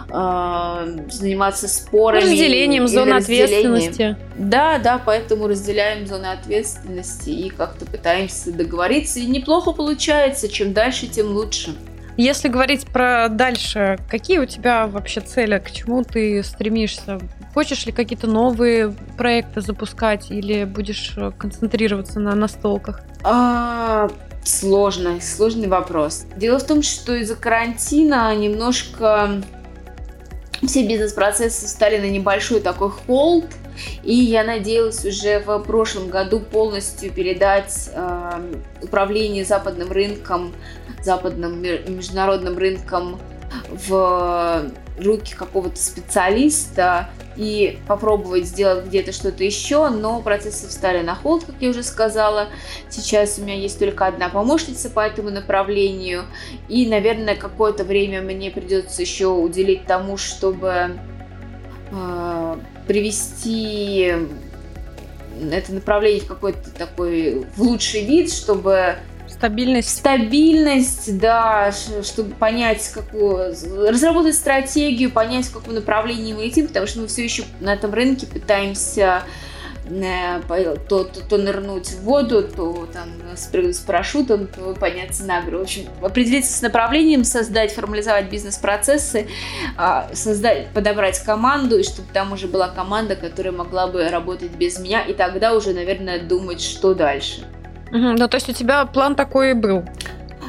[0.08, 2.22] э, заниматься спорами.
[2.22, 4.16] Разделением зоны ответственности.
[4.36, 9.20] Да, да, поэтому разделяем зоны ответственности и как-то пытаемся договориться.
[9.20, 10.48] И неплохо получается.
[10.48, 11.76] Чем дальше, тем лучше.
[12.16, 17.20] Если говорить про дальше, какие у тебя вообще цели, к чему ты стремишься?
[17.52, 23.02] Хочешь ли какие-то новые проекты запускать или будешь э, концентрироваться на настолках?
[23.22, 24.08] А,
[24.44, 26.24] сложный, сложный вопрос.
[26.36, 29.42] Дело в том, что из-за карантина немножко
[30.66, 33.44] все бизнес-процессы стали на небольшой такой холд,
[34.02, 40.52] и я надеялась уже в прошлом году полностью передать э, управление западным рынком
[41.06, 43.18] западным международным рынком
[43.70, 51.44] в руки какого-то специалиста и попробовать сделать где-то что-то еще, но процессы встали на холд,
[51.44, 52.48] как я уже сказала.
[52.88, 56.24] Сейчас у меня есть только одна помощница по этому направлению,
[56.68, 60.96] и, наверное, какое-то время мне придется еще уделить тому, чтобы
[61.92, 62.56] э,
[62.86, 64.14] привести
[65.52, 68.96] это направление в какой-то такой в лучший вид, чтобы
[69.28, 69.90] Стабильность.
[69.90, 71.72] Стабильность, да,
[72.02, 73.54] чтобы понять, какую,
[73.88, 77.92] разработать стратегию, понять, в каком направлении мы идем, потому что мы все еще на этом
[77.92, 79.24] рынке пытаемся
[79.88, 85.58] то, то, то нырнуть в воду, то там спрыгнуть с парашютом, то подняться на гору.
[85.58, 89.28] В общем, определиться с направлением, создать, формализовать бизнес-процессы,
[89.76, 94.78] а, создать, подобрать команду, и чтобы там уже была команда, которая могла бы работать без
[94.78, 97.46] меня, и тогда уже, наверное, думать, что дальше.
[97.90, 99.84] Угу, ну, то есть у тебя план такой был?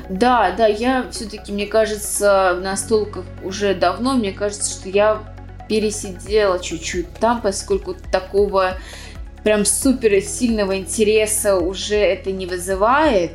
[0.09, 5.21] Да, да, я все-таки, мне кажется, настолько уже давно, мне кажется, что я
[5.67, 8.77] пересидела чуть-чуть там, поскольку такого
[9.47, 13.31] прям супер сильного интереса уже это не вызывает.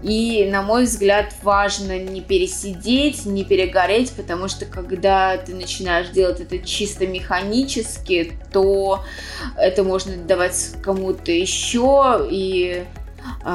[0.00, 6.38] И, на мой взгляд, важно не пересидеть, не перегореть, потому что когда ты начинаешь делать
[6.38, 9.02] это чисто механически, то
[9.56, 12.84] это можно давать кому-то еще, и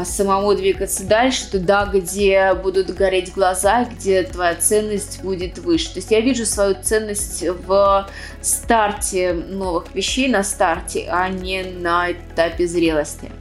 [0.03, 5.93] самому двигаться дальше туда, где будут гореть глаза, где твоя ценность будет выше.
[5.93, 8.09] То есть я вижу свою ценность в
[8.41, 13.31] старте новых вещей, на старте, а не на этапе зрелости.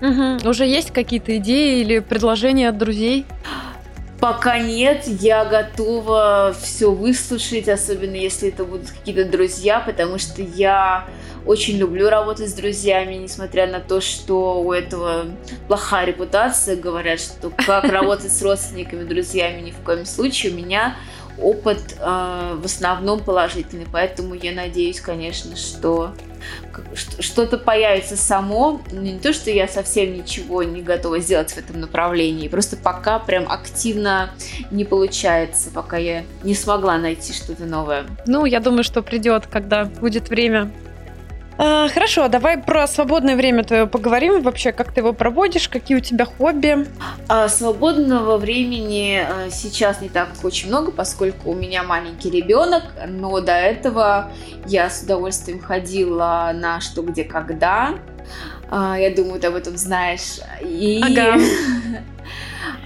[0.00, 0.48] Угу.
[0.48, 3.24] Уже есть какие-то идеи или предложения от друзей?
[4.20, 11.06] Пока нет, я готова все выслушать, особенно если это будут какие-то друзья, потому что я
[11.46, 15.26] очень люблю работать с друзьями, несмотря на то, что у этого
[15.68, 16.76] плохая репутация.
[16.76, 20.52] Говорят, что как работать с родственниками, друзьями ни в коем случае.
[20.52, 20.96] У меня
[21.38, 26.12] опыт э, в основном положительный, поэтому я надеюсь, конечно, что
[26.94, 28.80] что-то появится само.
[28.90, 33.50] Не то, что я совсем ничего не готова сделать в этом направлении, просто пока прям
[33.50, 34.30] активно
[34.70, 38.06] не получается, пока я не смогла найти что-то новое.
[38.26, 40.70] Ну, я думаю, что придет, когда будет время
[41.58, 44.42] а, хорошо, давай про свободное время твое поговорим.
[44.42, 46.86] Вообще, как ты его проводишь, какие у тебя хобби?
[47.28, 53.40] А, свободного времени а, сейчас не так очень много, поскольку у меня маленький ребенок, но
[53.40, 54.30] до этого
[54.66, 57.94] я с удовольствием ходила на что, где, когда.
[58.70, 60.40] А, я думаю, ты об этом знаешь.
[60.60, 61.38] И ага.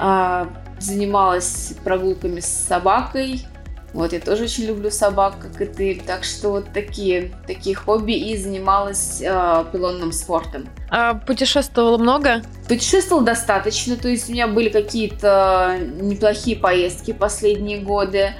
[0.02, 0.48] А,
[0.78, 3.46] занималась прогулками с собакой
[3.92, 6.02] вот, я тоже очень люблю собак, как и ты.
[6.06, 10.68] Так что вот такие, такие хобби и занималась э, пилонным спортом.
[10.90, 12.42] А путешествовала много?
[12.68, 18.34] Путешествовала достаточно, то есть у меня были какие-то неплохие поездки последние годы.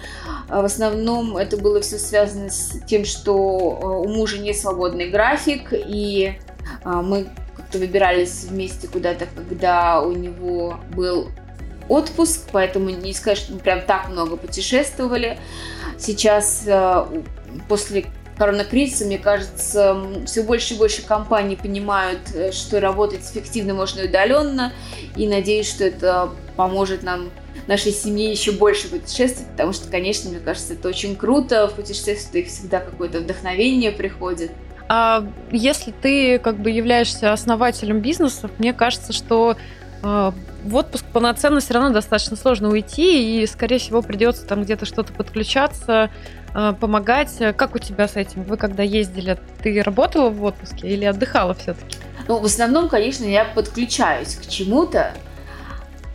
[0.49, 5.11] А в основном это было все связано с тем, что э, у мужа не свободный
[5.11, 6.39] график, и
[6.85, 7.27] мы
[7.57, 11.31] как-то выбирались вместе куда-то, когда у него был
[11.91, 15.39] отпуск, поэтому не сказать, что мы прям так много путешествовали.
[15.99, 17.05] Сейчас э,
[17.69, 18.07] после
[18.39, 24.73] коронакризиса, мне кажется, все больше и больше компаний понимают, э, что работать эффективно можно удаленно,
[25.17, 27.31] и надеюсь, что это поможет нам
[27.67, 32.47] нашей семье еще больше путешествовать, потому что, конечно, мне кажется, это очень круто, в путешествиях
[32.47, 34.53] всегда какое-то вдохновение приходит.
[34.89, 39.57] А если ты как бы являешься основателем бизнеса, мне кажется, что
[40.03, 45.13] в отпуск полноценно все равно достаточно сложно уйти, и, скорее всего, придется там где-то что-то
[45.13, 46.11] подключаться,
[46.55, 47.31] а, помогать.
[47.57, 48.43] Как у тебя с этим?
[48.45, 51.99] Вы когда ездили, ты работала в отпуске или отдыхала все-таки?
[52.29, 55.13] Ну, в основном, конечно, я подключаюсь к чему-то,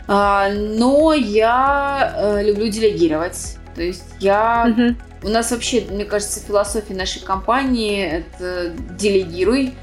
[0.07, 3.57] а, но я э, люблю делегировать.
[3.75, 4.67] То есть я...
[4.69, 5.27] Угу.
[5.27, 8.05] У нас вообще, мне кажется, философия нашей компании–
[8.37, 9.73] это делегируй,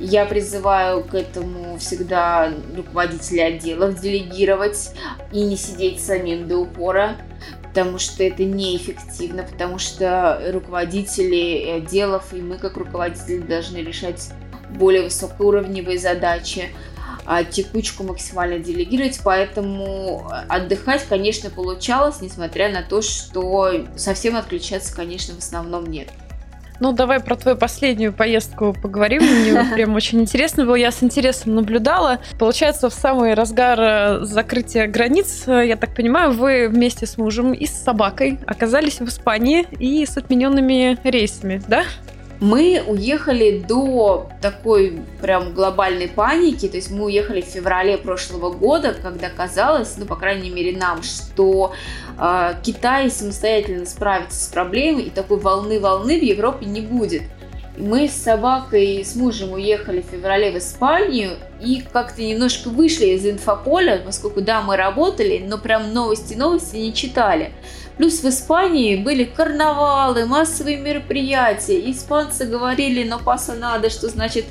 [0.00, 4.92] я призываю к этому всегда руководителей отделов делегировать
[5.30, 7.16] и не сидеть самим до упора,
[7.62, 14.30] потому что это неэффективно, потому что руководители отделов и мы как руководители должны решать
[14.70, 16.70] более высокоуровневые задачи,
[17.26, 25.34] а текучку максимально делегировать, поэтому отдыхать, конечно, получалось, несмотря на то, что совсем отключаться, конечно,
[25.34, 26.08] в основном нет.
[26.80, 29.22] Ну, давай про твою последнюю поездку поговорим.
[29.22, 30.74] Мне прям очень интересно было.
[30.74, 32.20] Я с интересом наблюдала.
[32.38, 37.52] Получается, в самый разгар э, закрытия границ, э, я так понимаю, вы вместе с мужем
[37.52, 41.84] и с собакой оказались в Испании и с отмененными рейсами, да?
[42.40, 48.94] Мы уехали до такой прям глобальной паники, то есть мы уехали в феврале прошлого года,
[48.94, 51.74] когда казалось, ну, по крайней мере, нам, что
[52.62, 57.22] Китай самостоятельно справится с проблемой, и такой волны-волны в Европе не будет.
[57.78, 63.06] Мы с собакой и с мужем уехали в феврале в Испанию и как-то немножко вышли
[63.06, 67.52] из инфополя, поскольку, да, мы работали, но прям новости-новости не читали
[68.00, 71.90] Плюс в Испании были карнавалы, массовые мероприятия.
[71.90, 74.46] Испанцы говорили, но паса надо, что значит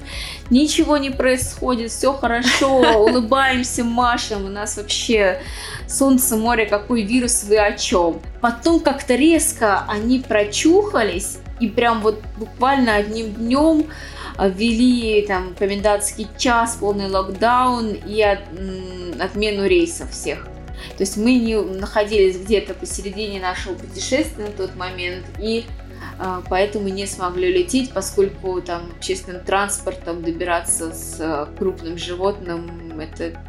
[0.52, 5.42] ничего не происходит, все хорошо, улыбаемся, машем, у нас вообще
[5.88, 8.22] солнце, море, какой вирус, вы о чем?
[8.40, 13.88] Потом как-то резко они прочухались и прям вот буквально одним днем
[14.40, 18.42] ввели там комендантский час, полный локдаун и от,
[19.20, 20.46] отмену рейсов всех.
[20.98, 25.66] То есть мы не находились где-то посередине нашего путешествия на тот момент, и
[26.18, 33.40] а, поэтому не смогли лететь, поскольку там общественным транспортом добираться с а, крупным животным это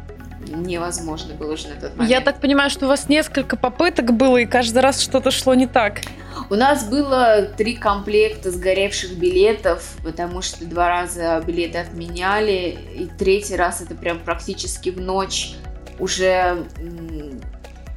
[0.47, 2.09] невозможно было уже на тот момент.
[2.09, 5.67] Я так понимаю, что у вас несколько попыток было, и каждый раз что-то шло не
[5.67, 6.01] так.
[6.49, 13.55] У нас было три комплекта сгоревших билетов, потому что два раза билеты отменяли, и третий
[13.55, 15.53] раз это прям практически в ночь
[16.01, 16.65] уже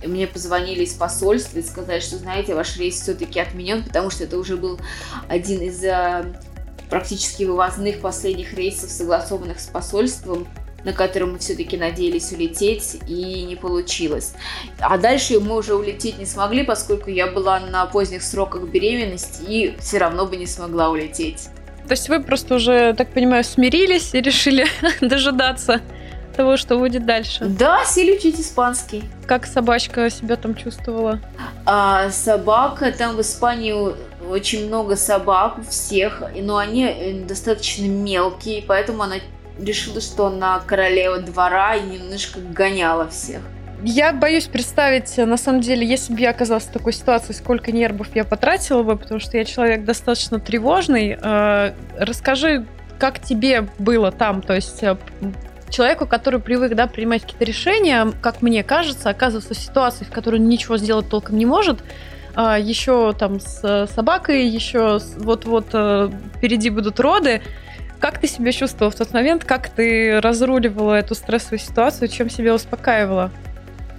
[0.07, 4.39] мне позвонили из посольства и сказали, что, знаете, ваш рейс все-таки отменен, потому что это
[4.39, 4.79] уже был
[5.29, 6.25] один из э,
[6.91, 10.47] практически вывозных последних рейсов, согласованных с посольством
[10.85, 14.35] на котором мы все-таки надеялись улететь, и не получилось.
[14.79, 19.75] А дальше мы уже улететь не смогли, поскольку я была на поздних сроках беременности и
[19.81, 21.49] все равно бы не смогла улететь.
[21.87, 24.67] То есть вы просто уже, так понимаю, смирились и решили
[25.01, 25.81] дожидаться
[26.35, 27.45] того, что будет дальше.
[27.45, 29.05] Да, сели учить испанский.
[29.27, 31.21] Как собачка себя там чувствовала?
[31.65, 33.75] А, собака, там в Испании
[34.29, 39.17] очень много собак всех, но они э, достаточно мелкие, поэтому она
[39.59, 43.41] решила, что она королева двора и немножко гоняла всех.
[43.83, 48.09] Я боюсь представить, на самом деле, если бы я оказалась в такой ситуации, сколько нервов
[48.15, 51.19] я потратила бы, потому что я человек достаточно тревожный.
[51.21, 52.67] Э, расскажи,
[52.99, 54.97] как тебе было там, то есть э,
[55.75, 60.39] человеку, который привык да, принимать какие-то решения, как мне кажется, оказывается в ситуации, в которой
[60.39, 61.81] ничего сделать толком не может,
[62.35, 67.43] а, еще там с собакой, еще вот-вот э, впереди будут роды,
[68.01, 69.45] как ты себя чувствовала в тот момент?
[69.45, 72.09] Как ты разруливала эту стрессовую ситуацию?
[72.09, 73.31] Чем себя успокаивала?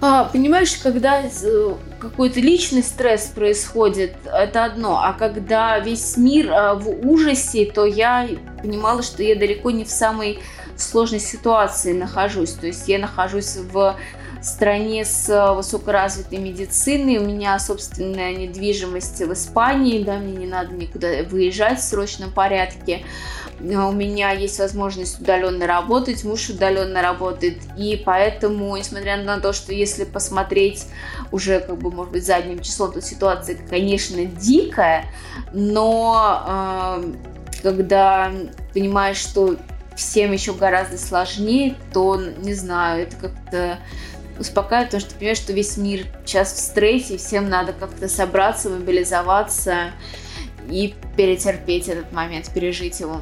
[0.00, 6.74] А, понимаешь, когда э, какой-то личный стресс происходит, это одно, а когда весь мир а,
[6.74, 8.28] в ужасе, то я
[8.62, 10.38] понимала, что я далеко не в самой
[10.76, 12.52] сложной ситуации нахожусь.
[12.52, 13.96] То есть я нахожусь в
[14.42, 21.08] стране с высокоразвитой медициной, у меня собственная недвижимость в Испании, да, мне не надо никуда
[21.28, 23.04] выезжать в срочном порядке.
[23.58, 29.54] А у меня есть возможность удаленно работать, муж удаленно работает, и поэтому, несмотря на то,
[29.54, 30.84] что если посмотреть
[31.32, 35.06] уже, как бы, может быть, задним числом, то ситуация, конечно, дикая,
[35.54, 37.12] но э,
[37.62, 38.30] когда
[38.74, 39.56] понимаешь, что
[39.96, 43.78] всем еще гораздо сложнее, то, не знаю, это как-то
[44.38, 48.68] успокаивает, потому что ты понимаешь, что весь мир сейчас в стрессе, всем надо как-то собраться,
[48.68, 49.92] мобилизоваться
[50.68, 53.20] и перетерпеть этот момент, пережить его.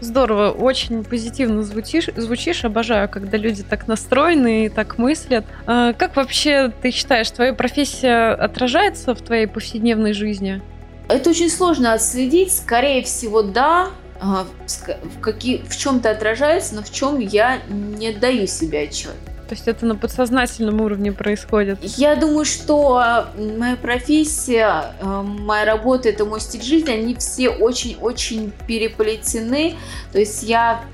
[0.00, 2.64] Здорово, очень позитивно звучишь, звучишь.
[2.64, 5.44] Обожаю, когда люди так настроены и так мыслят.
[5.66, 10.62] А как вообще ты считаешь, твоя профессия отражается в твоей повседневной жизни?
[11.08, 12.50] Это очень сложно отследить.
[12.50, 13.90] Скорее всего, да.
[14.20, 19.14] В, какие, в чем-то отражается, но в чем я не даю себе отчет.
[19.48, 21.80] То есть это на подсознательном уровне происходит?
[21.82, 28.52] Я думаю, что моя профессия, э, моя работа, это мой стиль жизни, они все очень-очень
[28.68, 29.74] переплетены.
[30.12, 30.84] То есть я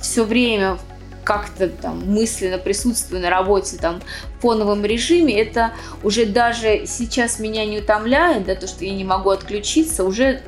[0.00, 0.78] все время
[1.22, 4.00] как-то там мысленно присутствую на работе там
[4.38, 9.04] в фоновом режиме, это уже даже сейчас меня не утомляет, да, то, что я не
[9.04, 10.42] могу отключиться, уже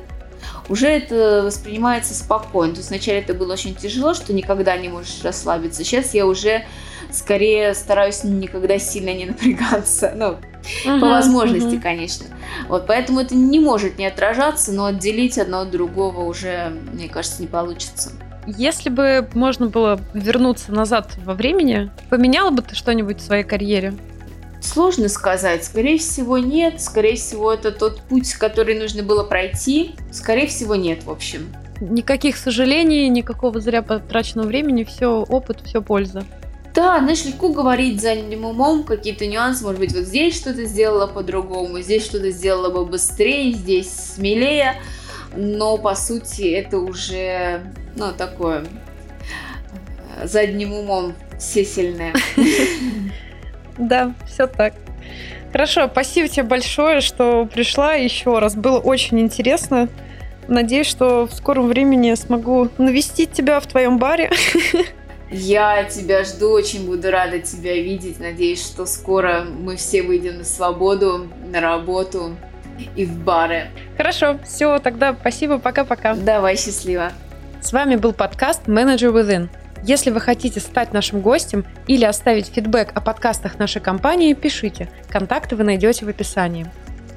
[0.69, 2.73] уже это воспринимается спокойно.
[2.73, 5.83] То есть вначале это было очень тяжело, что никогда не можешь расслабиться.
[5.83, 6.65] Сейчас я уже
[7.11, 10.13] скорее стараюсь никогда сильно не напрягаться.
[10.15, 10.37] Ну,
[10.85, 11.81] uh-huh, по возможности, uh-huh.
[11.81, 12.25] конечно.
[12.67, 17.41] Вот, поэтому это не может не отражаться, но отделить одно от другого уже, мне кажется,
[17.41, 18.11] не получится.
[18.47, 23.95] Если бы можно было вернуться назад во времени, поменяла бы ты что-нибудь в своей карьере?
[24.65, 25.63] Сложно сказать.
[25.63, 26.81] Скорее всего, нет.
[26.81, 29.91] Скорее всего, это тот путь, который нужно было пройти.
[30.11, 31.53] Скорее всего, нет, в общем.
[31.79, 34.83] Никаких сожалений, никакого зря потраченного времени.
[34.83, 36.23] Все опыт, все польза.
[36.73, 39.63] Да, знаешь, легко говорить задним умом какие-то нюансы.
[39.63, 44.81] Может быть, вот здесь что-то сделала по-другому, здесь что-то сделала бы быстрее, здесь смелее.
[45.35, 47.61] Но, по сути, это уже,
[47.95, 48.65] ну, такое
[50.17, 52.15] э, задним умом все сильные.
[53.77, 54.73] Да, все так.
[55.51, 58.55] Хорошо, спасибо тебе большое, что пришла еще раз.
[58.55, 59.87] Было очень интересно.
[60.47, 64.31] Надеюсь, что в скором времени смогу навестить тебя в твоем баре.
[65.31, 68.19] Я тебя жду, очень буду рада тебя видеть.
[68.19, 72.35] Надеюсь, что скоро мы все выйдем на свободу, на работу
[72.95, 73.67] и в бары.
[73.97, 76.13] Хорошо, все, тогда спасибо, пока-пока.
[76.15, 77.11] Давай, счастливо.
[77.61, 79.49] С вами был подкаст Manager Within.
[79.87, 84.89] Если вы хотите стать нашим гостем или оставить фидбэк о подкастах нашей компании, пишите.
[85.09, 86.65] Контакты вы найдете в описании.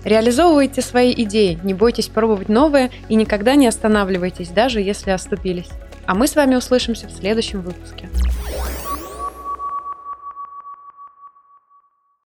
[0.04, 5.70] Реализовывайте свои идеи, не бойтесь пробовать новое и никогда не останавливайтесь, даже если оступились.
[6.04, 8.10] А мы с вами услышимся в следующем выпуске.